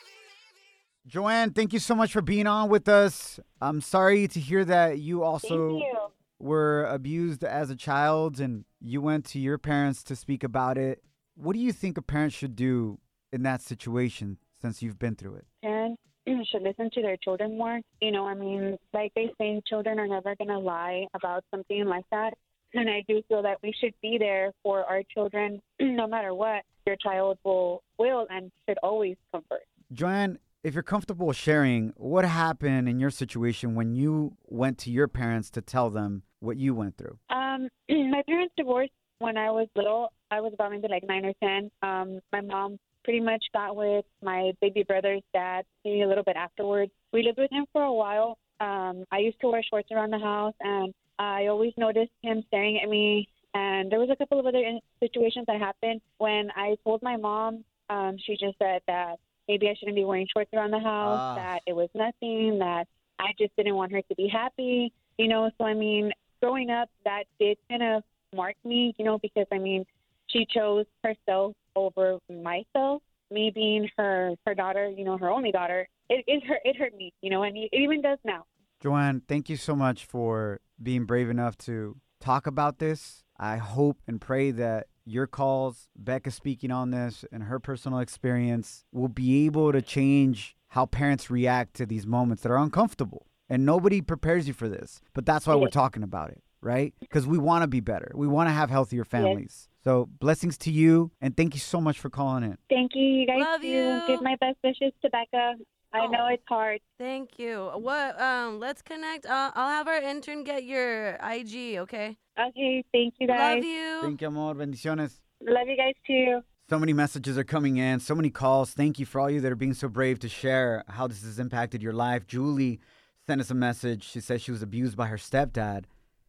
Joanne, 1.07 1.51
thank 1.53 1.71
you 1.71 1.77
so 1.79 1.93
much 1.93 2.11
for 2.11 2.21
being 2.23 2.47
on 2.47 2.67
with 2.69 2.89
us. 2.89 3.39
I'm 3.61 3.79
sorry 3.79 4.27
to 4.29 4.39
hear 4.39 4.65
that 4.65 4.97
you 4.97 5.21
also 5.23 5.77
you. 5.77 6.09
were 6.39 6.85
abused 6.85 7.43
as 7.43 7.69
a 7.69 7.75
child 7.75 8.39
and 8.39 8.65
you 8.85 9.01
went 9.01 9.25
to 9.25 9.39
your 9.39 9.57
parents 9.57 10.03
to 10.03 10.15
speak 10.15 10.43
about 10.43 10.77
it. 10.77 11.03
What 11.35 11.53
do 11.53 11.59
you 11.59 11.73
think 11.73 11.97
a 11.97 12.01
parent 12.01 12.33
should 12.33 12.55
do 12.55 12.99
in 13.33 13.43
that 13.43 13.61
situation 13.61 14.37
since 14.61 14.81
you've 14.81 14.99
been 14.99 15.15
through 15.15 15.35
it? 15.35 15.45
parents 15.61 15.99
should 16.51 16.61
listen 16.61 16.89
to 16.93 17.01
their 17.01 17.17
children 17.17 17.57
more. 17.57 17.81
You 17.99 18.11
know, 18.11 18.25
I 18.25 18.35
mean, 18.35 18.77
like 18.93 19.11
they 19.15 19.31
say, 19.39 19.61
children 19.67 19.99
are 19.99 20.07
never 20.07 20.35
going 20.35 20.49
to 20.49 20.59
lie 20.59 21.05
about 21.13 21.43
something 21.51 21.85
like 21.85 22.05
that. 22.11 22.35
And 22.73 22.89
I 22.89 23.03
do 23.07 23.21
feel 23.27 23.41
that 23.41 23.57
we 23.63 23.73
should 23.79 23.93
be 24.01 24.17
there 24.19 24.51
for 24.61 24.83
our 24.83 25.01
children, 25.13 25.61
no 25.79 26.07
matter 26.07 26.33
what. 26.33 26.63
Your 26.85 26.97
child 26.97 27.39
will, 27.43 27.81
will 27.97 28.27
and 28.29 28.51
should 28.67 28.77
always 28.83 29.15
comfort. 29.31 29.63
Joanne, 29.91 30.37
if 30.65 30.73
you're 30.73 30.81
comfortable 30.81 31.31
sharing, 31.31 31.93
what 31.95 32.25
happened 32.25 32.89
in 32.89 32.99
your 32.99 33.11
situation 33.11 33.75
when 33.75 33.93
you 33.93 34.35
went 34.47 34.79
to 34.79 34.89
your 34.89 35.07
parents 35.07 35.51
to 35.51 35.61
tell 35.61 35.91
them 35.91 36.23
what 36.39 36.57
you 36.57 36.73
went 36.73 36.97
through? 36.97 37.19
Um, 37.29 37.69
my 37.89 38.23
parents 38.27 38.51
divorced 38.57 38.91
when 39.19 39.37
I 39.37 39.51
was 39.51 39.67
little. 39.75 40.11
I 40.31 40.41
was 40.41 40.53
about 40.55 40.71
maybe 40.71 40.87
like 40.87 41.03
nine 41.07 41.23
or 41.23 41.33
ten. 41.39 41.69
Um, 41.83 42.19
my 42.33 42.41
mom 42.41 42.79
pretty 43.03 43.19
much 43.19 43.45
got 43.53 43.75
with 43.75 44.05
my 44.23 44.53
baby 44.59 44.81
brother's 44.81 45.21
dad 45.33 45.65
maybe 45.85 46.01
a 46.01 46.07
little 46.07 46.23
bit 46.23 46.35
afterwards. 46.35 46.91
We 47.13 47.21
lived 47.21 47.37
with 47.37 47.51
him 47.51 47.67
for 47.71 47.83
a 47.83 47.93
while. 47.93 48.39
Um, 48.59 49.05
I 49.11 49.19
used 49.19 49.39
to 49.41 49.47
wear 49.49 49.61
shorts 49.61 49.89
around 49.91 50.09
the 50.09 50.17
house, 50.17 50.55
and 50.61 50.95
I 51.19 51.45
always 51.45 51.73
noticed 51.77 52.11
him 52.23 52.43
staring 52.47 52.79
at 52.81 52.89
me. 52.89 53.29
And 53.53 53.91
there 53.91 53.99
was 53.99 54.09
a 54.11 54.15
couple 54.15 54.39
of 54.39 54.47
other 54.47 54.57
in- 54.57 54.81
situations 54.99 55.45
that 55.45 55.59
happened 55.59 56.01
when 56.17 56.49
I 56.55 56.75
told 56.83 57.03
my 57.03 57.17
mom. 57.17 57.63
Um, 57.87 58.17
she 58.25 58.33
just 58.33 58.57
said 58.57 58.81
that 58.87 59.17
maybe 59.47 59.67
I 59.69 59.75
shouldn't 59.75 59.95
be 59.95 60.03
wearing 60.03 60.27
shorts 60.31 60.49
around 60.53 60.71
the 60.71 60.79
house. 60.79 61.19
Ah. 61.19 61.35
That 61.35 61.61
it 61.67 61.75
was 61.75 61.89
nothing. 61.93 62.59
That 62.59 62.87
I 63.19 63.31
just 63.39 63.55
didn't 63.55 63.75
want 63.75 63.91
her 63.91 64.01
to 64.01 64.15
be 64.15 64.27
happy. 64.27 64.93
You 65.17 65.27
know, 65.27 65.49
so 65.57 65.65
I 65.65 65.73
mean, 65.73 66.11
growing 66.41 66.69
up, 66.69 66.89
that 67.05 67.23
did 67.39 67.57
kind 67.69 67.83
of 67.83 68.03
mark 68.35 68.55
me. 68.63 68.93
You 68.97 69.05
know, 69.05 69.19
because 69.19 69.47
I 69.51 69.57
mean, 69.57 69.85
she 70.27 70.45
chose 70.49 70.85
herself 71.03 71.53
over 71.75 72.19
myself. 72.29 73.01
Me 73.31 73.51
being 73.53 73.89
her 73.97 74.35
her 74.45 74.55
daughter, 74.55 74.89
you 74.89 75.03
know, 75.03 75.17
her 75.17 75.29
only 75.29 75.51
daughter. 75.51 75.87
It 76.09 76.23
it 76.27 76.43
hurt 76.45 76.61
it 76.63 76.75
hurt 76.75 76.95
me. 76.95 77.13
You 77.21 77.29
know, 77.29 77.43
and 77.43 77.57
it 77.57 77.69
even 77.73 78.01
does 78.01 78.19
now. 78.23 78.45
Joanne, 78.81 79.21
thank 79.27 79.49
you 79.49 79.57
so 79.57 79.75
much 79.75 80.05
for 80.05 80.59
being 80.81 81.05
brave 81.05 81.29
enough 81.29 81.57
to 81.59 81.97
talk 82.19 82.45
about 82.45 82.79
this. 82.79 83.23
I 83.37 83.57
hope 83.57 83.97
and 84.07 84.21
pray 84.21 84.51
that 84.51 84.87
your 85.05 85.27
calls, 85.27 85.87
Becca 85.95 86.31
speaking 86.31 86.71
on 86.71 86.91
this, 86.91 87.23
and 87.31 87.43
her 87.43 87.59
personal 87.59 87.99
experience 87.99 88.85
will 88.91 89.07
be 89.07 89.45
able 89.45 89.71
to 89.71 89.81
change 89.81 90.55
how 90.69 90.85
parents 90.85 91.29
react 91.29 91.75
to 91.75 91.85
these 91.85 92.05
moments 92.05 92.43
that 92.43 92.51
are 92.51 92.57
uncomfortable. 92.57 93.27
And 93.47 93.65
nobody 93.65 94.01
prepares 94.01 94.47
you 94.47 94.53
for 94.53 94.67
this. 94.67 95.01
But 95.13 95.25
that's 95.25 95.45
why 95.45 95.53
we're 95.55 95.69
talking 95.69 96.01
about 96.01 96.31
it, 96.31 96.41
right? 96.61 96.93
Because 96.99 97.27
we 97.27 97.37
want 97.37 97.61
to 97.61 97.67
be 97.67 97.79
better. 97.79 98.11
We 98.15 98.27
want 98.27 98.49
to 98.49 98.53
have 98.53 98.71
healthier 98.71 99.05
families. 99.05 99.69
So 99.83 100.09
blessings 100.19 100.57
to 100.59 100.71
you, 100.71 101.11
and 101.21 101.37
thank 101.37 101.53
you 101.53 101.59
so 101.59 101.79
much 101.79 101.99
for 101.99 102.09
calling 102.09 102.43
in. 102.43 102.57
Thank 102.71 102.93
you, 102.95 103.03
you 103.03 103.27
guys. 103.27 103.39
Love 103.39 103.61
too. 103.61 103.67
you. 103.67 104.01
Give 104.07 104.21
my 104.23 104.35
best 104.41 104.57
wishes 104.63 104.91
to 105.03 105.09
Becca. 105.11 105.53
I 105.95 106.07
know 106.07 106.27
it's 106.27 106.43
hard. 106.47 106.81
Thank 106.97 107.39
you. 107.39 107.71
What? 107.75 108.19
Um, 108.19 108.59
let's 108.59 108.81
connect. 108.81 109.25
Uh, 109.25 109.51
I'll 109.55 109.69
have 109.69 109.87
our 109.87 110.01
intern 110.01 110.43
get 110.43 110.63
your 110.63 111.17
IG. 111.23 111.77
Okay. 111.77 112.17
Okay. 112.39 112.83
Thank 112.91 113.15
you 113.19 113.27
guys. 113.27 113.55
Love 113.55 113.63
you. 113.63 113.99
Thank 114.01 114.21
you, 114.21 114.27
amor. 114.27 114.53
Bendiciones. 114.55 115.19
Love 115.41 115.67
you 115.67 115.77
guys 115.77 115.93
too. 116.05 116.41
So 116.69 116.79
many 116.79 116.93
messages 116.93 117.37
are 117.37 117.43
coming 117.43 117.77
in, 117.77 117.99
so 117.99 118.15
many 118.15 118.31
calls. 118.31 118.71
Thank 118.71 118.97
you 118.97 119.05
for 119.05 119.21
all 119.21 119.29
you 119.29 119.39
that 119.41 119.51
are 119.51 119.55
being 119.55 119.75
so 119.75 119.87
brave 119.87 120.17
to 120.19 120.29
share 120.29 120.83
how 120.87 121.05
this 121.05 121.23
has 121.23 121.37
impacted 121.37 121.83
your 121.83 121.93
life. 121.93 122.25
Julie 122.25 122.79
sent 123.27 123.39
us 123.39 123.51
a 123.51 123.55
message. 123.55 124.03
She 124.03 124.19
says 124.19 124.41
she 124.41 124.51
was 124.51 124.63
abused 124.63 124.97
by 124.97 125.07
her 125.07 125.17
stepdad. 125.17 125.85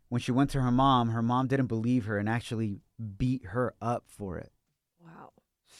When 0.08 0.20
she 0.20 0.32
went 0.32 0.50
to 0.50 0.60
her 0.60 0.70
mom, 0.70 1.08
her 1.08 1.22
mom 1.22 1.46
didn't 1.46 1.66
believe 1.66 2.04
her 2.04 2.18
and 2.18 2.28
actually 2.28 2.80
beat 3.16 3.46
her 3.46 3.74
up 3.80 4.04
for 4.06 4.36
it. 4.38 4.52
Wow. 5.02 5.32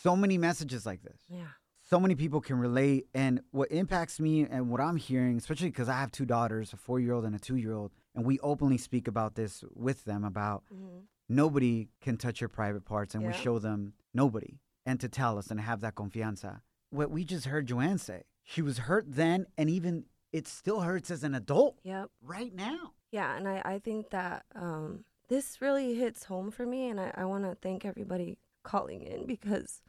So 0.02 0.16
many 0.16 0.38
messages 0.38 0.86
like 0.86 1.02
this. 1.02 1.20
Yeah. 1.28 1.48
So 1.88 2.00
many 2.00 2.16
people 2.16 2.40
can 2.40 2.58
relate. 2.58 3.06
And 3.14 3.40
what 3.52 3.70
impacts 3.70 4.18
me 4.18 4.42
and 4.42 4.68
what 4.70 4.80
I'm 4.80 4.96
hearing, 4.96 5.36
especially 5.36 5.68
because 5.68 5.88
I 5.88 5.94
have 6.00 6.10
two 6.10 6.26
daughters, 6.26 6.72
a 6.72 6.76
four 6.76 6.98
year 6.98 7.12
old 7.12 7.24
and 7.24 7.34
a 7.34 7.38
two 7.38 7.54
year 7.56 7.72
old, 7.74 7.92
and 8.14 8.24
we 8.24 8.40
openly 8.40 8.76
speak 8.76 9.06
about 9.06 9.36
this 9.36 9.62
with 9.74 10.04
them 10.04 10.24
about 10.24 10.64
Mhm. 10.72 11.02
nobody 11.28 11.88
can 12.00 12.16
touch 12.16 12.40
your 12.40 12.48
private 12.48 12.84
parts, 12.84 13.14
and 13.14 13.24
we 13.24 13.32
show 13.32 13.58
them 13.60 13.94
nobody, 14.12 14.58
and 14.84 14.98
to 15.00 15.08
tell 15.08 15.38
us 15.38 15.50
and 15.50 15.60
have 15.60 15.80
that 15.80 15.94
confianza. 15.94 16.60
What 16.90 17.10
we 17.10 17.24
just 17.24 17.46
heard 17.46 17.66
Joanne 17.66 17.98
say, 17.98 18.24
she 18.42 18.62
was 18.62 18.78
hurt 18.78 19.04
then, 19.08 19.46
and 19.56 19.70
even 19.70 20.06
it 20.32 20.48
still 20.48 20.80
hurts 20.80 21.10
as 21.10 21.22
an 21.22 21.34
adult 21.34 21.78
Yep. 21.84 22.10
right 22.20 22.52
now. 22.54 22.94
Yeah, 23.12 23.36
and 23.36 23.46
I, 23.48 23.62
I 23.64 23.78
think 23.78 24.10
that 24.10 24.44
um, 24.56 25.04
this 25.28 25.60
really 25.60 25.94
hits 25.94 26.24
home 26.24 26.50
for 26.50 26.66
me, 26.66 26.88
and 26.88 26.98
I, 27.00 27.12
I 27.14 27.24
want 27.26 27.44
to 27.44 27.54
thank 27.54 27.84
everybody 27.84 28.38
calling 28.64 29.02
in 29.02 29.26
because 29.26 29.82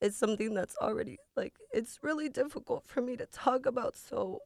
it's 0.00 0.16
something 0.16 0.54
that's 0.54 0.76
already 0.80 1.18
like 1.36 1.54
it's 1.72 1.98
really 2.02 2.28
difficult 2.28 2.84
for 2.86 3.00
me 3.00 3.16
to 3.16 3.26
talk 3.26 3.66
about. 3.66 3.96
So 3.96 4.40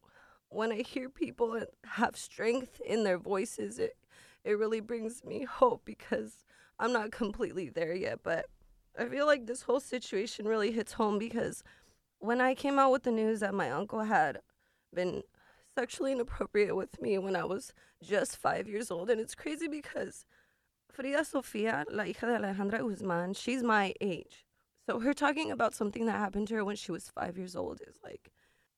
when 0.49 0.73
I 0.73 0.83
hear 0.83 1.09
people 1.09 1.61
have 1.85 2.17
strength 2.17 2.81
in 2.81 3.05
their 3.05 3.19
voices, 3.19 3.79
it 3.79 3.97
it 4.45 4.59
really 4.59 4.81
brings 4.81 5.25
me 5.25 5.45
hope 5.45 5.83
because 5.85 6.45
I'm 6.79 6.93
not 6.93 7.13
completely 7.13 7.69
there 7.69 7.95
yet, 7.95 8.21
but 8.23 8.47
I 8.99 9.07
feel 9.07 9.27
like 9.27 9.47
this 9.47 9.63
whole 9.63 9.81
situation 9.81 10.47
really 10.47 10.73
hits 10.73 10.95
home 10.95 11.19
because 11.19 11.63
when 12.19 12.41
I 12.41 12.55
came 12.55 12.79
out 12.79 12.93
with 12.93 13.05
the 13.05 13.11
news 13.11 13.41
that 13.41 13.55
my 13.55 13.71
uncle 13.71 14.01
had 14.01 14.41
been 14.95 15.23
sexually 15.75 16.13
inappropriate 16.13 16.77
with 16.77 17.01
me 17.01 17.19
when 17.19 17.37
I 17.37 17.45
was 17.45 17.73
just 18.03 18.37
five 18.37 18.69
years 18.69 18.91
old. 18.91 19.11
And 19.11 19.21
it's 19.21 19.35
crazy 19.35 19.69
because 19.69 20.25
Frida 20.91 21.25
Sofia, 21.25 21.85
la 21.91 22.05
hija 22.05 22.21
de 22.21 22.39
Alejandra 22.39 22.81
Guzman, 22.81 23.35
she's 23.35 23.63
my 23.63 23.95
age. 24.01 24.45
So 24.87 24.99
her 25.01 25.15
talking 25.15 25.51
about 25.51 25.75
something 25.75 26.07
that 26.07 26.19
happened 26.19 26.49
to 26.49 26.57
her 26.57 26.65
when 26.65 26.77
she 26.77 26.93
was 26.93 27.09
five 27.09 27.39
years 27.39 27.55
old 27.55 27.81
is 27.87 27.97
like 28.03 28.33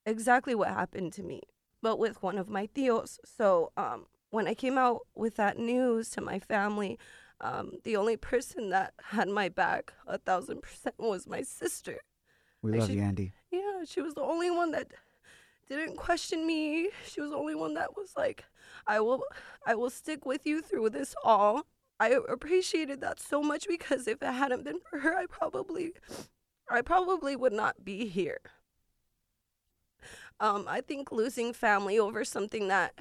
exactly 0.04 0.54
what 0.54 0.68
happened 0.68 1.12
to 1.14 1.22
me, 1.22 1.40
but 1.82 1.98
with 1.98 2.22
one 2.22 2.36
of 2.38 2.48
my 2.48 2.66
tios. 2.66 3.18
So 3.24 3.72
um, 3.76 4.06
when 4.30 4.46
I 4.46 4.54
came 4.54 4.76
out 4.76 5.02
with 5.14 5.36
that 5.36 5.58
news 5.58 6.10
to 6.10 6.20
my 6.20 6.38
family, 6.38 6.98
um, 7.40 7.72
the 7.84 7.96
only 7.96 8.16
person 8.16 8.70
that 8.70 8.94
had 9.10 9.28
my 9.28 9.48
back 9.48 9.94
a 10.06 10.18
thousand 10.18 10.62
percent 10.62 10.96
was 10.98 11.26
my 11.26 11.42
sister. 11.42 12.00
We 12.62 12.72
love 12.72 12.88
she- 12.88 12.96
you, 12.96 13.02
Andy. 13.02 13.32
Yeah, 13.50 13.84
she 13.86 14.00
was 14.00 14.14
the 14.14 14.22
only 14.22 14.50
one 14.50 14.72
that 14.72 14.88
didn't 15.68 15.96
question 15.96 16.46
me. 16.46 16.90
She 17.06 17.20
was 17.20 17.30
the 17.30 17.36
only 17.36 17.54
one 17.54 17.74
that 17.74 17.96
was 17.96 18.12
like, 18.16 18.44
"I 18.86 19.00
will, 19.00 19.22
I 19.66 19.74
will 19.74 19.90
stick 19.90 20.26
with 20.26 20.44
you 20.44 20.60
through 20.60 20.90
this 20.90 21.14
all." 21.24 21.66
I 22.04 22.18
appreciated 22.28 23.00
that 23.00 23.18
so 23.18 23.42
much 23.42 23.66
because 23.66 24.06
if 24.06 24.22
it 24.22 24.32
hadn't 24.32 24.64
been 24.64 24.80
for 24.90 24.98
her, 24.98 25.16
I 25.16 25.24
probably, 25.24 25.92
I 26.70 26.82
probably 26.82 27.34
would 27.34 27.54
not 27.54 27.82
be 27.82 28.06
here. 28.08 28.40
Um, 30.38 30.66
I 30.68 30.82
think 30.82 31.12
losing 31.12 31.54
family 31.54 31.98
over 31.98 32.22
something 32.22 32.68
that, 32.68 32.92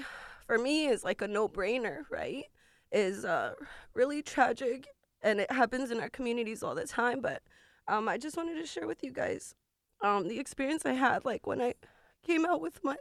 for 0.48 0.58
me, 0.58 0.86
is 0.86 1.04
like 1.04 1.22
a 1.22 1.28
no-brainer, 1.28 2.04
right? 2.10 2.46
Is 2.94 3.26
uh 3.26 3.56
really 3.94 4.22
tragic, 4.22 4.88
and 5.22 5.42
it 5.42 5.52
happens 5.52 5.92
in 5.92 6.00
our 6.00 6.10
communities 6.10 6.64
all 6.64 6.76
the 6.76 6.88
time. 6.88 7.20
But 7.20 7.42
um, 7.90 8.08
I 8.08 8.18
just 8.18 8.38
wanted 8.38 8.56
to 8.62 8.66
share 8.66 8.88
with 8.88 9.04
you 9.04 9.12
guys 9.12 9.54
um, 10.02 10.30
the 10.30 10.40
experience 10.40 10.86
I 10.86 10.94
had, 10.94 11.26
like 11.26 11.46
when 11.46 11.62
I 11.62 11.74
came 12.26 12.46
out 12.46 12.62
with 12.62 12.82
my 12.84 12.96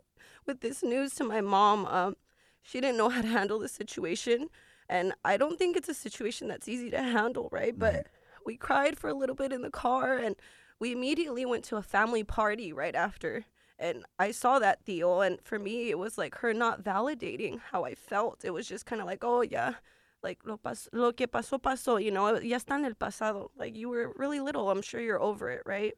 with 0.47 0.63
this 0.63 0.83
news 0.83 1.15
to 1.17 1.25
my 1.25 1.41
mom. 1.41 1.87
Um, 1.87 2.17
she 2.63 2.81
didn't 2.81 2.97
know 2.97 3.09
how 3.09 3.23
to 3.23 3.29
handle 3.29 3.61
the 3.61 3.69
situation, 3.69 4.49
and 4.89 5.15
I 5.25 5.37
don't 5.37 5.59
think 5.59 5.77
it's 5.77 5.89
a 5.89 5.95
situation 5.95 6.49
that's 6.49 6.69
easy 6.69 6.91
to 6.91 7.03
handle, 7.03 7.49
right? 7.51 7.79
But 7.79 8.07
we 8.45 8.57
cried 8.57 8.99
for 8.99 9.09
a 9.09 9.15
little 9.15 9.37
bit 9.37 9.53
in 9.53 9.63
the 9.63 9.71
car, 9.71 10.17
and 10.17 10.37
we 10.79 10.93
immediately 10.93 11.45
went 11.47 11.65
to 11.65 11.77
a 11.77 11.83
family 11.83 12.25
party 12.25 12.73
right 12.73 12.95
after. 12.95 13.45
And 13.79 14.05
I 14.19 14.31
saw 14.31 14.59
that 14.59 14.85
Theo. 14.85 15.21
and 15.21 15.39
for 15.43 15.59
me, 15.59 15.91
it 15.91 15.99
was 15.99 16.17
like 16.17 16.37
her 16.37 16.55
not 16.55 16.85
validating 16.85 17.61
how 17.71 17.85
I 17.85 17.95
felt. 17.95 18.45
It 18.45 18.51
was 18.51 18.69
just 18.69 18.87
kind 18.87 19.01
of 19.01 19.07
like, 19.07 19.25
oh 19.25 19.43
yeah, 19.43 19.75
like 20.23 20.39
lo, 20.45 20.57
pas- 20.57 20.89
lo 20.93 21.13
que 21.13 21.27
pasó 21.27 21.61
pasó, 21.61 22.03
you 22.03 22.11
know, 22.11 22.39
ya 22.39 22.59
está 22.59 22.73
en 22.75 22.85
el 22.85 22.93
pasado. 22.93 23.51
Like 23.57 23.77
you 23.77 23.89
were 23.89 24.13
really 24.17 24.41
little, 24.41 24.71
I'm 24.71 24.83
sure 24.83 25.01
you're 25.01 25.21
over 25.21 25.51
it, 25.51 25.63
right? 25.67 25.95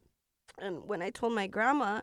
And 0.57 0.87
when 0.87 1.01
I 1.01 1.09
told 1.09 1.33
my 1.33 1.47
grandma, 1.47 2.01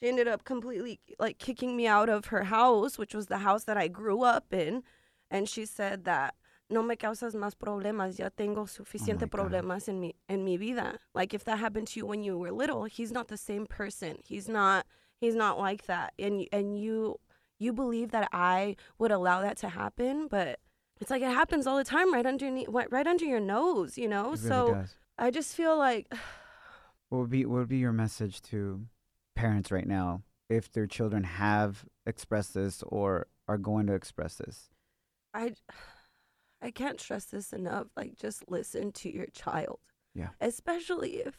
she 0.00 0.08
ended 0.08 0.28
up 0.28 0.44
completely 0.44 1.00
like 1.18 1.38
kicking 1.38 1.76
me 1.76 1.86
out 1.86 2.08
of 2.08 2.26
her 2.26 2.44
house, 2.44 2.96
which 2.96 3.14
was 3.14 3.26
the 3.26 3.38
house 3.38 3.64
that 3.64 3.76
I 3.76 3.88
grew 3.88 4.22
up 4.22 4.52
in. 4.52 4.82
And 5.30 5.48
she 5.48 5.64
said 5.64 6.04
that 6.04 6.34
no 6.70 6.82
me 6.82 6.96
causas 6.96 7.34
más 7.34 7.54
problemas, 7.56 8.18
ya 8.18 8.28
tengo 8.30 8.62
oh 8.62 8.66
suficiente 8.66 9.28
problemas 9.28 9.88
en 9.88 10.00
mi 10.00 10.14
en 10.28 10.44
mi 10.44 10.56
vida. 10.56 10.98
Like 11.14 11.34
if 11.34 11.44
that 11.44 11.58
happened 11.58 11.88
to 11.88 12.00
you 12.00 12.06
when 12.06 12.22
you 12.22 12.38
were 12.38 12.52
little, 12.52 12.84
he's 12.84 13.12
not 13.12 13.28
the 13.28 13.36
same 13.36 13.66
person. 13.66 14.18
He's 14.24 14.48
not 14.48 14.86
he's 15.20 15.34
not 15.34 15.58
like 15.58 15.86
that. 15.86 16.12
And 16.18 16.46
and 16.52 16.78
you 16.78 17.18
you 17.58 17.72
believe 17.72 18.10
that 18.12 18.28
I 18.32 18.76
would 18.98 19.10
allow 19.10 19.42
that 19.42 19.56
to 19.58 19.68
happen, 19.68 20.28
but 20.28 20.60
it's 21.00 21.10
like 21.10 21.22
it 21.22 21.32
happens 21.32 21.66
all 21.66 21.76
the 21.76 21.84
time 21.84 22.12
right 22.12 22.26
underneath 22.26 22.68
right 22.68 23.06
under 23.06 23.24
your 23.24 23.40
nose, 23.40 23.98
you 23.98 24.08
know? 24.08 24.30
Really 24.30 24.36
so 24.36 24.74
does. 24.74 24.96
I 25.18 25.30
just 25.30 25.54
feel 25.54 25.76
like 25.76 26.12
What 27.08 27.18
would 27.22 27.30
be 27.30 27.44
what 27.44 27.58
would 27.58 27.68
be 27.68 27.78
your 27.78 27.92
message 27.92 28.40
to 28.42 28.86
parents 29.34 29.72
right 29.72 29.86
now 29.86 30.22
if 30.48 30.70
their 30.70 30.86
children 30.86 31.24
have 31.24 31.84
expressed 32.06 32.54
this 32.54 32.84
or 32.86 33.26
are 33.48 33.58
going 33.58 33.88
to 33.88 33.94
express 33.94 34.36
this? 34.36 34.70
I 35.34 35.54
I 36.62 36.70
can't 36.70 37.00
stress 37.00 37.26
this 37.26 37.52
enough. 37.52 37.88
Like 37.96 38.16
just 38.16 38.44
listen 38.48 38.92
to 38.92 39.12
your 39.12 39.26
child. 39.26 39.80
Yeah. 40.14 40.30
Especially 40.40 41.16
if 41.16 41.38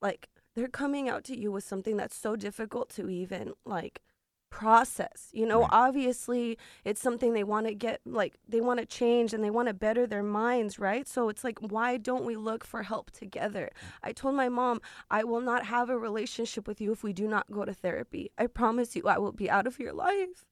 like 0.00 0.28
they're 0.54 0.68
coming 0.68 1.08
out 1.08 1.24
to 1.24 1.38
you 1.38 1.52
with 1.52 1.64
something 1.64 1.96
that's 1.96 2.16
so 2.16 2.36
difficult 2.36 2.88
to 2.90 3.10
even 3.10 3.52
like 3.64 4.00
process. 4.48 5.28
You 5.32 5.44
know, 5.44 5.68
obviously 5.70 6.56
it's 6.84 7.00
something 7.00 7.34
they 7.34 7.44
want 7.44 7.66
to 7.66 7.74
get 7.74 8.00
like 8.06 8.36
they 8.48 8.60
want 8.60 8.80
to 8.80 8.86
change 8.86 9.34
and 9.34 9.44
they 9.44 9.50
want 9.50 9.68
to 9.68 9.74
better 9.74 10.06
their 10.06 10.22
minds, 10.22 10.78
right? 10.78 11.06
So 11.06 11.28
it's 11.28 11.44
like 11.44 11.58
why 11.60 11.98
don't 11.98 12.24
we 12.24 12.36
look 12.36 12.64
for 12.64 12.82
help 12.82 13.10
together? 13.10 13.70
I 14.02 14.12
told 14.12 14.34
my 14.34 14.48
mom, 14.48 14.80
I 15.10 15.24
will 15.24 15.42
not 15.42 15.66
have 15.66 15.90
a 15.90 15.98
relationship 15.98 16.66
with 16.66 16.80
you 16.80 16.92
if 16.92 17.02
we 17.02 17.12
do 17.12 17.28
not 17.28 17.50
go 17.50 17.64
to 17.64 17.74
therapy. 17.74 18.30
I 18.38 18.46
promise 18.46 18.96
you 18.96 19.02
I 19.06 19.18
will 19.18 19.32
be 19.32 19.50
out 19.50 19.66
of 19.66 19.78
your 19.78 19.92
life 19.92 20.44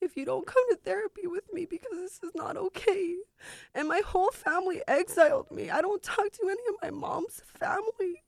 if 0.00 0.16
you 0.16 0.24
don't 0.24 0.46
come 0.46 0.62
to 0.70 0.76
therapy 0.76 1.26
with 1.26 1.52
me 1.52 1.66
because 1.66 1.92
this 1.96 2.20
is 2.22 2.32
not 2.34 2.56
okay. 2.56 3.16
And 3.74 3.88
my 3.88 4.00
whole 4.04 4.30
family 4.30 4.82
exiled 4.88 5.50
me. 5.50 5.70
I 5.70 5.80
don't 5.80 6.02
talk 6.02 6.30
to 6.32 6.48
any 6.48 6.62
of 6.68 6.74
my 6.82 6.90
mom's 6.90 7.40
family 7.44 8.22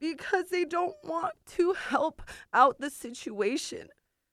because 0.00 0.48
they 0.50 0.64
don't 0.64 0.96
want 1.04 1.34
to 1.56 1.74
help 1.74 2.22
out 2.52 2.80
the 2.80 2.90
situation. 2.90 3.88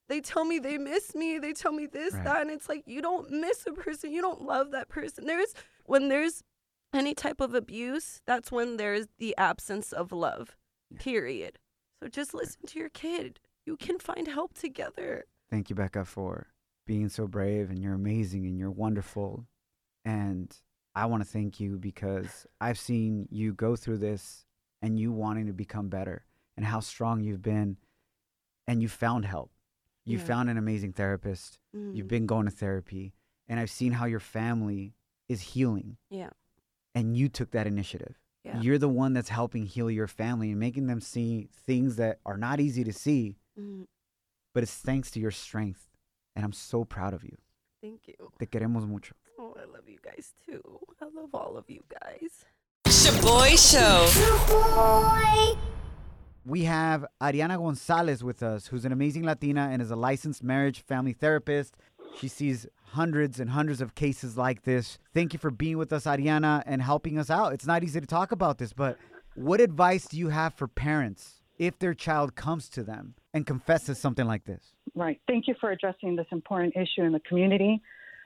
They 0.10 0.22
tell 0.22 0.46
me 0.46 0.60
they 0.60 0.78
miss 0.78 1.14
me. 1.14 1.38
They 1.38 1.52
tell 1.54 1.74
me 1.74 1.86
this, 1.86 2.14
Right. 2.14 2.24
that, 2.24 2.42
and 2.42 2.50
it's 2.50 2.70
like 2.70 2.84
you 2.86 3.02
don't 3.02 3.30
miss 3.30 3.68
a 3.68 3.74
person. 3.74 4.12
You 4.12 4.22
don't 4.22 4.42
love 4.44 4.72
that 4.72 4.88
person. 4.88 5.26
There's 5.26 5.54
when 5.86 6.08
there's 6.08 6.44
any 6.94 7.14
type 7.14 7.42
of 7.42 7.54
abuse, 7.54 8.22
that's 8.26 8.50
when 8.52 8.78
there's 8.78 9.08
the 9.18 9.36
absence 9.38 9.92
of 9.92 10.14
love. 10.14 10.56
Period. 10.98 11.60
So 12.02 12.08
just 12.08 12.34
listen 12.34 12.62
to 12.68 12.80
your 12.80 12.90
kid. 12.90 13.42
You 13.66 13.76
can 13.76 14.00
find 14.00 14.28
help 14.30 14.54
together. 14.54 15.26
Thank 15.50 15.70
you, 15.70 15.76
Becca, 15.76 16.06
for 16.06 16.48
being 16.86 17.10
so 17.10 17.28
brave 17.28 17.70
and 17.70 17.82
you're 17.82 17.94
amazing 17.94 18.46
and 18.46 18.58
you're 18.58 18.72
wonderful. 18.72 19.46
And 20.06 20.56
I 20.96 21.06
want 21.06 21.24
to 21.24 21.30
thank 21.30 21.60
you 21.60 21.78
because 21.78 22.46
I've 22.60 22.80
seen 22.80 23.28
you 23.30 23.54
go 23.54 23.76
through 23.76 23.98
this 23.98 24.46
and 24.82 24.98
you 25.00 25.12
wanting 25.12 25.48
to 25.48 25.54
become 25.54 25.90
better 25.90 26.26
and 26.56 26.66
how 26.66 26.80
strong 26.80 27.22
you've 27.22 27.42
been 27.42 27.78
and 28.68 28.82
you 28.82 28.88
found 28.88 29.26
help. 29.26 29.52
You 30.06 30.18
Yeah. 30.18 30.24
found 30.24 30.50
an 30.50 30.58
amazing 30.58 30.94
therapist. 30.94 31.60
You've 31.74 32.06
Mhm. 32.06 32.10
been 32.10 32.26
going 32.26 32.46
to 32.46 32.52
therapy 32.52 33.14
and 33.48 33.60
I've 33.60 33.70
seen 33.70 33.94
how 33.94 34.06
your 34.06 34.20
family 34.20 34.94
is 35.30 35.42
healing 35.42 35.98
Yeah. 36.10 36.32
and 36.96 37.16
you 37.18 37.30
took 37.30 37.52
that 37.52 37.68
initiative. 37.68 38.20
Yeah. 38.44 38.62
You're 38.62 38.78
the 38.78 38.88
one 38.90 39.14
that's 39.14 39.30
helping 39.30 39.66
heal 39.66 39.92
your 39.92 40.08
family 40.08 40.52
and 40.52 40.60
making 40.60 40.88
them 40.88 41.02
see 41.02 41.50
things 41.52 41.98
that 41.98 42.20
are 42.26 42.38
not 42.38 42.60
easy 42.62 42.84
to 42.86 42.94
see, 42.94 43.38
Mhm. 43.58 43.88
But 44.58 44.64
it's 44.64 44.74
thanks 44.74 45.12
to 45.12 45.20
your 45.20 45.30
strength. 45.30 45.86
And 46.36 46.44
I'm 46.44 46.52
so 46.52 46.84
proud 46.84 47.14
of 47.14 47.24
you. 47.24 47.38
Thank 47.80 48.08
you. 48.08 48.16
Te 48.40 48.48
queremos 48.48 48.88
mucho. 48.88 49.14
Oh, 49.38 49.56
I 49.56 49.66
love 49.72 49.88
you 49.88 50.00
guys 50.04 50.34
too. 50.48 50.80
I 51.00 51.06
love 51.14 51.30
all 51.36 51.58
of 51.58 51.70
you 51.70 51.84
guys. 51.88 52.44
Shaboy 52.88 53.56
Show. 53.56 54.08
We 56.44 56.64
have 56.64 57.06
Ariana 57.22 57.58
Gonzalez 57.58 58.24
with 58.24 58.42
us, 58.42 58.66
who's 58.66 58.84
an 58.84 58.92
amazing 58.92 59.26
Latina 59.26 59.70
and 59.72 59.80
is 59.80 59.92
a 59.92 59.96
licensed 59.96 60.44
marriage 60.44 60.82
family 60.82 61.14
therapist. 61.14 61.76
She 62.20 62.28
sees 62.28 62.66
hundreds 62.94 63.40
and 63.40 63.52
hundreds 63.52 63.80
of 63.80 63.94
cases 63.94 64.38
like 64.38 64.64
this. 64.64 64.98
Thank 65.14 65.34
you 65.34 65.40
for 65.40 65.52
being 65.52 65.78
with 65.78 65.94
us, 65.94 66.06
Ariana, 66.06 66.64
and 66.66 66.82
helping 66.82 67.20
us 67.20 67.30
out. 67.30 67.54
It's 67.54 67.68
not 67.68 67.84
easy 67.84 68.02
to 68.02 68.08
talk 68.08 68.32
about 68.32 68.58
this, 68.58 68.74
but 68.74 68.98
what 69.36 69.62
advice 69.62 70.08
do 70.08 70.18
you 70.18 70.30
have 70.30 70.56
for 70.56 70.68
parents 70.68 71.44
if 71.60 71.78
their 71.78 71.94
child 71.94 72.36
comes 72.36 72.70
to 72.70 72.82
them 72.82 73.14
and 73.38 73.46
confesses 73.46 73.98
something 73.98 74.28
like 74.28 74.44
this? 74.44 74.74
Right. 74.96 75.22
Thank 75.28 75.48
you 75.48 75.56
for 75.62 75.72
addressing 75.72 76.16
this 76.16 76.28
important 76.32 76.76
issue 76.76 77.04
in 77.04 77.14
the 77.14 77.22
community. 77.22 77.82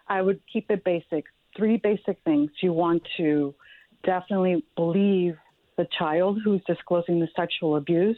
I 0.08 0.22
would 0.22 0.42
keep 0.52 0.72
it 0.72 0.84
basic. 0.84 1.26
Three 1.56 1.78
basic 1.78 2.18
things. 2.26 2.50
You 2.62 2.74
want 2.74 3.04
to 3.18 3.54
definitely 4.04 4.66
believe 4.76 5.36
the 5.78 5.88
child 5.98 6.40
who's 6.44 6.62
disclosing 6.66 7.20
the 7.20 7.28
sexual 7.36 7.76
abuse. 7.76 8.18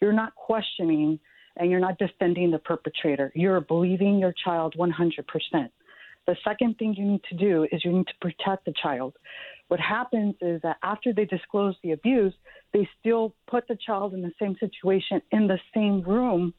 You're 0.00 0.12
not 0.12 0.34
questioning 0.34 1.18
and 1.56 1.70
you're 1.70 1.80
not 1.80 1.98
defending 1.98 2.50
the 2.50 2.58
perpetrator. 2.58 3.32
You're 3.34 3.60
believing 3.60 4.18
your 4.18 4.34
child 4.44 4.74
100%. 4.76 5.70
The 6.26 6.36
second 6.42 6.78
thing 6.78 6.94
you 6.96 7.04
need 7.04 7.22
to 7.30 7.36
do 7.36 7.66
is 7.70 7.84
you 7.84 7.92
need 7.92 8.06
to 8.06 8.14
protect 8.20 8.64
the 8.64 8.72
child. 8.82 9.14
What 9.68 9.80
happens 9.80 10.34
is 10.40 10.60
that 10.62 10.76
after 10.82 11.12
they 11.12 11.24
disclose 11.24 11.74
the 11.82 11.92
abuse, 11.92 12.34
they 12.72 12.88
still 13.00 13.34
put 13.46 13.66
the 13.68 13.76
child 13.86 14.14
in 14.14 14.22
the 14.22 14.32
same 14.40 14.56
situation 14.58 15.20
in 15.32 15.46
the 15.46 15.58
same 15.74 16.02
room 16.02 16.54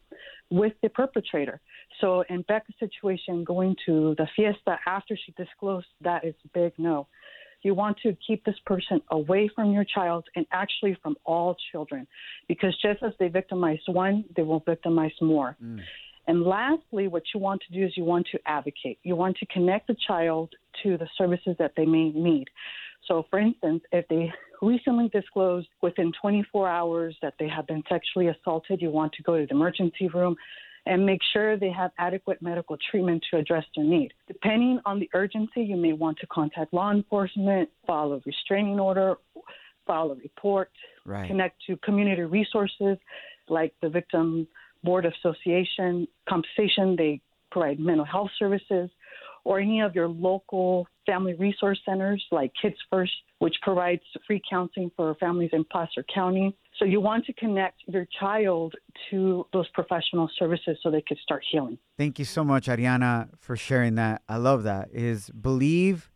with 0.49 0.73
the 0.81 0.89
perpetrator. 0.89 1.61
So 2.01 2.23
in 2.29 2.43
Becca's 2.43 2.75
situation, 2.79 3.43
going 3.43 3.75
to 3.85 4.15
the 4.17 4.27
fiesta 4.35 4.77
after 4.85 5.17
she 5.17 5.33
disclosed 5.33 5.87
that 6.01 6.23
is 6.25 6.35
big 6.53 6.73
no. 6.77 7.07
You 7.63 7.73
want 7.73 7.97
to 8.03 8.15
keep 8.27 8.45
this 8.45 8.59
person 8.65 9.01
away 9.09 9.49
from 9.55 9.71
your 9.71 9.85
child 9.85 10.25
and 10.35 10.45
actually 10.51 10.95
from 11.01 11.15
all 11.25 11.57
children, 11.71 12.05
because 12.47 12.77
just 12.79 13.01
as 13.01 13.13
they 13.17 13.27
victimize 13.27 13.79
one, 13.87 14.25
they 14.35 14.43
will 14.43 14.59
victimize 14.59 15.13
more. 15.19 15.57
Mm. 15.63 15.79
And 16.27 16.43
lastly, 16.43 17.07
what 17.07 17.23
you 17.33 17.39
want 17.39 17.61
to 17.67 17.73
do 17.73 17.85
is 17.85 17.95
you 17.95 18.03
want 18.03 18.27
to 18.31 18.39
advocate. 18.45 18.99
You 19.03 19.15
want 19.15 19.37
to 19.37 19.45
connect 19.47 19.87
the 19.87 19.95
child 20.07 20.53
to 20.83 20.97
the 20.97 21.07
services 21.17 21.55
that 21.59 21.73
they 21.77 21.85
may 21.85 22.09
need. 22.09 22.47
So, 23.07 23.25
for 23.29 23.39
instance, 23.39 23.83
if 23.91 24.07
they 24.07 24.31
recently 24.61 25.09
disclosed 25.09 25.67
within 25.81 26.11
24 26.19 26.67
hours 26.67 27.15
that 27.21 27.35
they 27.39 27.47
have 27.47 27.67
been 27.67 27.83
sexually 27.87 28.27
assaulted, 28.27 28.81
you 28.81 28.89
want 28.89 29.13
to 29.13 29.23
go 29.23 29.37
to 29.37 29.45
the 29.45 29.51
emergency 29.53 30.07
room 30.07 30.35
and 30.87 31.05
make 31.05 31.19
sure 31.33 31.57
they 31.57 31.71
have 31.71 31.91
adequate 31.97 32.41
medical 32.41 32.77
treatment 32.91 33.23
to 33.31 33.37
address 33.37 33.65
their 33.75 33.85
need. 33.85 34.13
Depending 34.27 34.79
on 34.85 34.99
the 34.99 35.09
urgency, 35.13 35.61
you 35.61 35.75
may 35.75 35.93
want 35.93 36.17
to 36.19 36.27
contact 36.27 36.73
law 36.73 36.91
enforcement, 36.91 37.69
file 37.87 38.13
a 38.13 38.21
restraining 38.25 38.79
order, 38.79 39.15
file 39.85 40.11
a 40.11 40.15
report, 40.15 40.71
Right. 41.05 41.27
connect 41.27 41.63
to 41.67 41.77
community 41.77 42.23
resources 42.23 42.97
like 43.47 43.73
the 43.81 43.89
Victim 43.89 44.47
Board 44.85 45.05
of 45.05 45.13
Association, 45.19 46.07
compensation, 46.29 46.95
they 46.95 47.21
provide 47.51 47.79
mental 47.79 48.05
health 48.05 48.29
services, 48.39 48.89
or 49.43 49.59
any 49.59 49.81
of 49.81 49.93
your 49.93 50.07
local 50.07 50.87
family 51.05 51.33
resource 51.35 51.79
centers 51.85 52.23
like 52.31 52.51
Kids 52.59 52.75
First, 52.89 53.11
which 53.39 53.55
provides 53.61 54.01
free 54.25 54.41
counseling 54.49 54.91
for 54.95 55.15
families 55.15 55.51
in 55.53 55.63
Placer 55.65 56.03
County. 56.13 56.57
So 56.79 56.85
you 56.85 56.99
want 56.99 57.25
to 57.25 57.33
connect 57.33 57.81
your 57.87 58.07
child 58.19 58.73
to 59.09 59.45
those 59.53 59.67
professional 59.69 60.29
services 60.37 60.77
so 60.81 60.89
they 60.89 61.03
could 61.07 61.19
start 61.19 61.43
healing. 61.51 61.77
Thank 61.97 62.17
you 62.19 62.25
so 62.25 62.43
much, 62.43 62.67
Ariana, 62.67 63.29
for 63.37 63.55
sharing 63.55 63.95
that. 63.95 64.23
I 64.27 64.37
love 64.37 64.63
that. 64.63 64.89
Is 64.91 65.29
believe, 65.29 66.09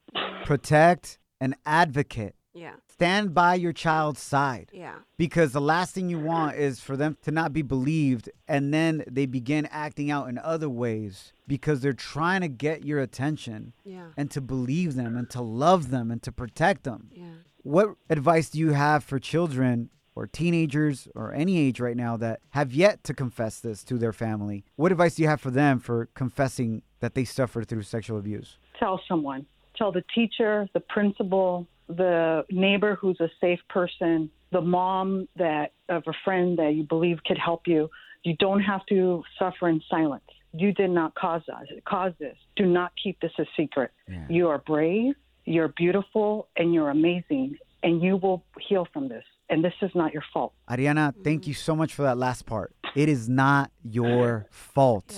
protect, 0.43 1.19
and 1.39 1.55
advocate. 1.65 2.35
Yeah. 2.53 2.73
Stand 2.99 3.33
by 3.33 3.55
your 3.55 3.71
child's 3.71 4.19
side. 4.21 4.69
Yeah. 4.73 4.95
Because 5.17 5.53
the 5.53 5.61
last 5.61 5.95
thing 5.95 6.09
you 6.09 6.19
want 6.19 6.57
is 6.57 6.81
for 6.81 6.97
them 6.97 7.15
to 7.23 7.31
not 7.31 7.53
be 7.53 7.61
believed 7.61 8.29
and 8.45 8.73
then 8.73 9.05
they 9.09 9.25
begin 9.25 9.69
acting 9.71 10.11
out 10.11 10.27
in 10.27 10.37
other 10.37 10.69
ways 10.69 11.31
because 11.47 11.79
they're 11.79 11.93
trying 11.93 12.41
to 12.41 12.49
get 12.49 12.83
your 12.83 12.99
attention 12.99 13.71
Yeah. 13.85 14.07
and 14.17 14.29
to 14.31 14.41
believe 14.41 14.95
them 14.95 15.15
and 15.15 15.29
to 15.29 15.41
love 15.41 15.91
them 15.91 16.11
and 16.11 16.21
to 16.23 16.31
protect 16.33 16.83
them. 16.83 17.09
Yeah. 17.13 17.23
What 17.63 17.95
advice 18.09 18.49
do 18.49 18.59
you 18.59 18.73
have 18.73 19.05
for 19.05 19.17
children 19.17 19.89
or 20.13 20.27
teenagers 20.27 21.07
or 21.15 21.33
any 21.33 21.57
age 21.57 21.79
right 21.79 21.95
now 21.95 22.17
that 22.17 22.41
have 22.49 22.73
yet 22.73 23.05
to 23.05 23.13
confess 23.13 23.61
this 23.61 23.81
to 23.85 23.97
their 23.97 24.11
family? 24.11 24.65
What 24.75 24.91
advice 24.91 25.15
do 25.15 25.21
you 25.21 25.29
have 25.29 25.39
for 25.39 25.51
them 25.51 25.79
for 25.79 26.07
confessing 26.15 26.81
that 26.99 27.15
they 27.15 27.23
suffered 27.23 27.69
through 27.69 27.83
sexual 27.83 28.19
abuse? 28.19 28.57
Tell 28.77 28.99
someone. 29.07 29.45
Tell 29.77 29.93
the 29.93 30.03
teacher, 30.13 30.67
the 30.73 30.81
principal, 30.81 31.65
the 31.89 32.45
neighbor 32.49 32.95
who's 32.95 33.19
a 33.19 33.29
safe 33.41 33.59
person, 33.67 34.29
the 34.51 34.61
mom 34.61 35.27
that 35.35 35.73
of 35.89 36.03
a 36.07 36.13
friend 36.23 36.57
that 36.59 36.75
you 36.75 36.83
believe 36.83 37.17
could 37.25 37.37
help 37.37 37.67
you. 37.67 37.89
You 38.23 38.35
don't 38.37 38.61
have 38.61 38.85
to 38.87 39.23
suffer 39.37 39.67
in 39.67 39.81
silence. 39.89 40.23
You 40.53 40.71
did 40.73 40.91
not 40.91 41.15
cause 41.15 41.41
us, 41.53 41.67
cause 41.85 42.13
this. 42.19 42.37
Do 42.55 42.65
not 42.65 42.91
keep 43.01 43.19
this 43.21 43.31
a 43.39 43.45
secret. 43.57 43.91
You 44.29 44.47
are 44.49 44.57
brave, 44.57 45.15
you're 45.45 45.67
beautiful, 45.69 46.47
and 46.55 46.73
you're 46.73 46.89
amazing, 46.89 47.57
and 47.83 48.01
you 48.01 48.17
will 48.17 48.43
heal 48.59 48.87
from 48.91 49.09
this. 49.09 49.23
And 49.49 49.63
this 49.63 49.73
is 49.81 49.91
not 49.95 50.13
your 50.13 50.23
fault. 50.31 50.53
Ariana, 50.69 51.13
thank 51.23 51.47
you 51.47 51.53
so 51.55 51.75
much 51.75 51.93
for 51.93 52.03
that 52.03 52.17
last 52.17 52.45
part. 52.45 52.73
It 52.95 53.09
is 53.09 53.27
not 53.27 53.71
your 53.83 54.47
fault. 54.51 55.15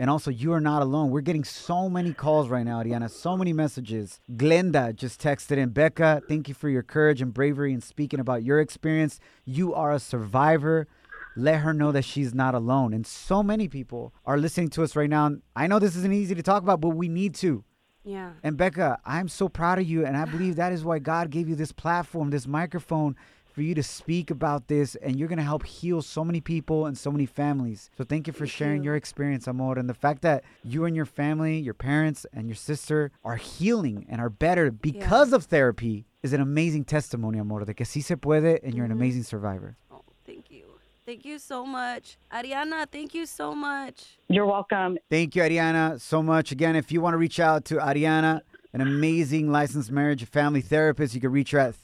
And 0.00 0.08
also, 0.08 0.30
you 0.30 0.54
are 0.54 0.62
not 0.62 0.80
alone. 0.80 1.10
We're 1.10 1.20
getting 1.20 1.44
so 1.44 1.90
many 1.90 2.14
calls 2.14 2.48
right 2.48 2.64
now, 2.64 2.82
Ariana, 2.82 3.10
so 3.10 3.36
many 3.36 3.52
messages. 3.52 4.18
Glenda 4.34 4.96
just 4.96 5.20
texted 5.20 5.58
in 5.58 5.68
Becca, 5.68 6.22
thank 6.26 6.48
you 6.48 6.54
for 6.54 6.70
your 6.70 6.82
courage 6.82 7.20
and 7.20 7.34
bravery 7.34 7.74
in 7.74 7.82
speaking 7.82 8.18
about 8.18 8.42
your 8.42 8.60
experience. 8.60 9.20
You 9.44 9.74
are 9.74 9.92
a 9.92 9.98
survivor. 9.98 10.88
Let 11.36 11.58
her 11.58 11.74
know 11.74 11.92
that 11.92 12.06
she's 12.06 12.32
not 12.32 12.54
alone. 12.54 12.94
And 12.94 13.06
so 13.06 13.42
many 13.42 13.68
people 13.68 14.14
are 14.24 14.38
listening 14.38 14.70
to 14.70 14.82
us 14.82 14.96
right 14.96 15.10
now. 15.10 15.36
I 15.54 15.66
know 15.66 15.78
this 15.78 15.96
isn't 15.96 16.14
easy 16.14 16.34
to 16.34 16.42
talk 16.42 16.62
about, 16.62 16.80
but 16.80 16.96
we 16.96 17.10
need 17.10 17.34
to. 17.34 17.62
Yeah. 18.02 18.30
And 18.42 18.56
Becca, 18.56 19.00
I'm 19.04 19.28
so 19.28 19.50
proud 19.50 19.78
of 19.78 19.86
you. 19.86 20.06
And 20.06 20.16
I 20.16 20.24
believe 20.24 20.56
that 20.56 20.72
is 20.72 20.82
why 20.82 20.98
God 20.98 21.28
gave 21.28 21.46
you 21.46 21.56
this 21.56 21.72
platform, 21.72 22.30
this 22.30 22.46
microphone 22.46 23.16
for 23.52 23.62
you 23.62 23.74
to 23.74 23.82
speak 23.82 24.30
about 24.30 24.68
this. 24.68 24.94
And 24.96 25.18
you're 25.18 25.28
going 25.28 25.38
to 25.38 25.44
help 25.44 25.64
heal 25.64 26.02
so 26.02 26.24
many 26.24 26.40
people 26.40 26.86
and 26.86 26.96
so 26.96 27.10
many 27.10 27.26
families. 27.26 27.90
So 27.96 28.04
thank 28.04 28.26
you 28.26 28.32
for 28.32 28.46
sharing 28.46 28.82
your 28.82 28.96
experience, 28.96 29.46
Amor. 29.48 29.78
And 29.78 29.88
the 29.88 29.94
fact 29.94 30.22
that 30.22 30.44
you 30.64 30.84
and 30.84 30.96
your 30.96 31.06
family, 31.06 31.58
your 31.58 31.74
parents, 31.74 32.26
and 32.32 32.48
your 32.48 32.56
sister 32.56 33.10
are 33.24 33.36
healing 33.36 34.06
and 34.08 34.20
are 34.20 34.30
better 34.30 34.70
because 34.70 35.32
of 35.32 35.44
therapy 35.44 36.06
is 36.22 36.32
an 36.32 36.40
amazing 36.40 36.84
testimony, 36.84 37.38
Amor, 37.38 37.64
de 37.64 37.74
que 37.74 37.86
sí 37.86 38.02
se 38.02 38.16
puede 38.16 38.60
and 38.62 38.74
you're 38.74 38.84
an 38.84 38.90
mm-hmm. 38.90 39.00
amazing 39.00 39.22
survivor. 39.22 39.76
Oh, 39.90 40.02
thank 40.26 40.50
you. 40.50 40.64
Thank 41.06 41.24
you 41.24 41.38
so 41.38 41.66
much. 41.66 42.18
Ariana, 42.32 42.86
thank 42.90 43.14
you 43.14 43.26
so 43.26 43.54
much. 43.54 44.18
You're 44.28 44.46
welcome. 44.46 44.98
Thank 45.08 45.34
you, 45.34 45.42
Ariana, 45.42 46.00
so 46.00 46.22
much. 46.22 46.52
Again, 46.52 46.76
if 46.76 46.92
you 46.92 47.00
want 47.00 47.14
to 47.14 47.18
reach 47.18 47.40
out 47.40 47.64
to 47.66 47.76
Ariana, 47.76 48.42
an 48.72 48.80
amazing 48.80 49.50
licensed 49.50 49.90
marriage 49.90 50.22
and 50.22 50.28
family 50.28 50.60
therapist, 50.60 51.14
you 51.14 51.20
can 51.20 51.32
reach 51.32 51.50
her 51.50 51.58
at 51.58 51.74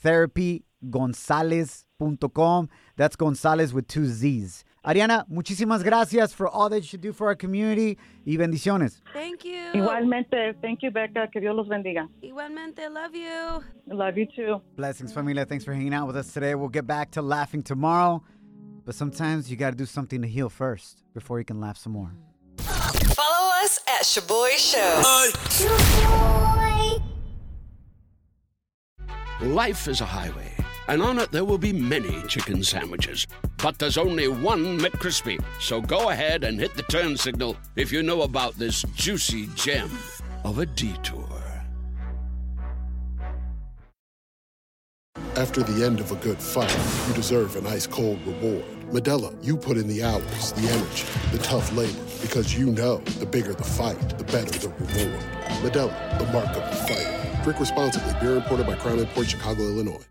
therapygonzalez.com. 0.83 2.69
That's 2.95 3.15
Gonzalez 3.15 3.73
with 3.73 3.87
two 3.87 4.05
Z's. 4.05 4.63
Ariana, 4.85 5.25
muchísimas 5.29 5.83
gracias 5.83 6.33
for 6.33 6.47
all 6.47 6.69
that 6.69 6.93
you 6.93 6.99
do 6.99 7.11
for 7.11 7.27
our 7.27 7.35
community 7.35 7.97
y 8.25 8.37
bendiciones. 8.37 9.01
Thank 9.11 9.43
you. 9.43 9.71
Igualmente. 9.73 10.55
Thank 10.61 10.81
you, 10.81 10.91
Becca. 10.91 11.27
Que 11.31 11.41
Dios 11.41 11.55
los 11.55 11.67
bendiga. 11.67 12.07
Igualmente, 12.23 12.89
love 12.89 13.13
you. 13.13 13.63
Love 13.87 14.17
you 14.17 14.27
too. 14.33 14.61
Blessings, 14.77 15.11
familia. 15.11 15.45
Thanks 15.45 15.65
for 15.65 15.73
hanging 15.73 15.93
out 15.93 16.07
with 16.07 16.15
us 16.15 16.31
today. 16.31 16.55
We'll 16.55 16.69
get 16.69 16.87
back 16.87 17.11
to 17.11 17.21
laughing 17.21 17.63
tomorrow, 17.63 18.23
but 18.85 18.95
sometimes 18.95 19.51
you 19.51 19.57
got 19.57 19.71
to 19.71 19.75
do 19.75 19.85
something 19.85 20.21
to 20.21 20.27
heal 20.27 20.47
first 20.49 21.03
before 21.13 21.39
you 21.39 21.45
can 21.45 21.59
laugh 21.59 21.77
some 21.77 21.91
more. 21.91 22.13
Follow 22.59 23.51
us 23.63 23.81
at 23.89 24.03
Shaboy 24.03 24.55
Show. 24.57 25.01
Life 29.41 29.87
is 29.87 30.01
a 30.01 30.05
highway, 30.05 30.51
and 30.87 31.01
on 31.01 31.19
it 31.19 31.31
there 31.31 31.45
will 31.45 31.57
be 31.57 31.73
many 31.73 32.21
chicken 32.27 32.63
sandwiches. 32.63 33.27
But 33.61 33.79
there's 33.79 33.97
only 33.97 34.27
one 34.27 34.79
McCrispy. 34.79 35.43
So 35.59 35.81
go 35.81 36.09
ahead 36.09 36.43
and 36.43 36.59
hit 36.59 36.75
the 36.75 36.83
turn 36.83 37.17
signal 37.17 37.57
if 37.75 37.91
you 37.91 38.03
know 38.03 38.21
about 38.21 38.55
this 38.55 38.83
juicy 38.95 39.47
gem 39.55 39.89
of 40.43 40.59
a 40.59 40.65
detour. 40.65 41.25
After 45.35 45.61
the 45.61 45.85
end 45.85 45.99
of 45.99 46.11
a 46.11 46.15
good 46.15 46.39
fight, 46.39 46.75
you 47.07 47.13
deserve 47.13 47.55
an 47.57 47.67
ice 47.67 47.85
cold 47.85 48.19
reward. 48.25 48.65
Modelo, 48.91 49.35
you 49.45 49.55
put 49.55 49.77
in 49.77 49.87
the 49.87 50.03
hours, 50.03 50.51
the 50.53 50.67
energy, 50.67 51.05
the 51.31 51.37
tough 51.39 51.71
labor, 51.75 51.99
because 52.21 52.57
you 52.57 52.67
know 52.67 52.97
the 53.19 53.25
bigger 53.25 53.53
the 53.53 53.63
fight, 53.63 53.99
the 54.17 54.23
better 54.23 54.57
the 54.57 54.69
reward. 54.69 55.23
Modelo, 55.61 56.17
the 56.17 56.25
mark 56.33 56.47
of 56.47 56.63
the 56.69 56.75
fighter. 56.87 57.43
Drink 57.43 57.59
responsibly. 57.59 58.13
Beer 58.19 58.37
imported 58.37 58.65
by 58.65 58.75
Crown 58.75 58.99
Imports 58.99 59.29
Chicago, 59.29 59.61
Illinois. 59.61 60.03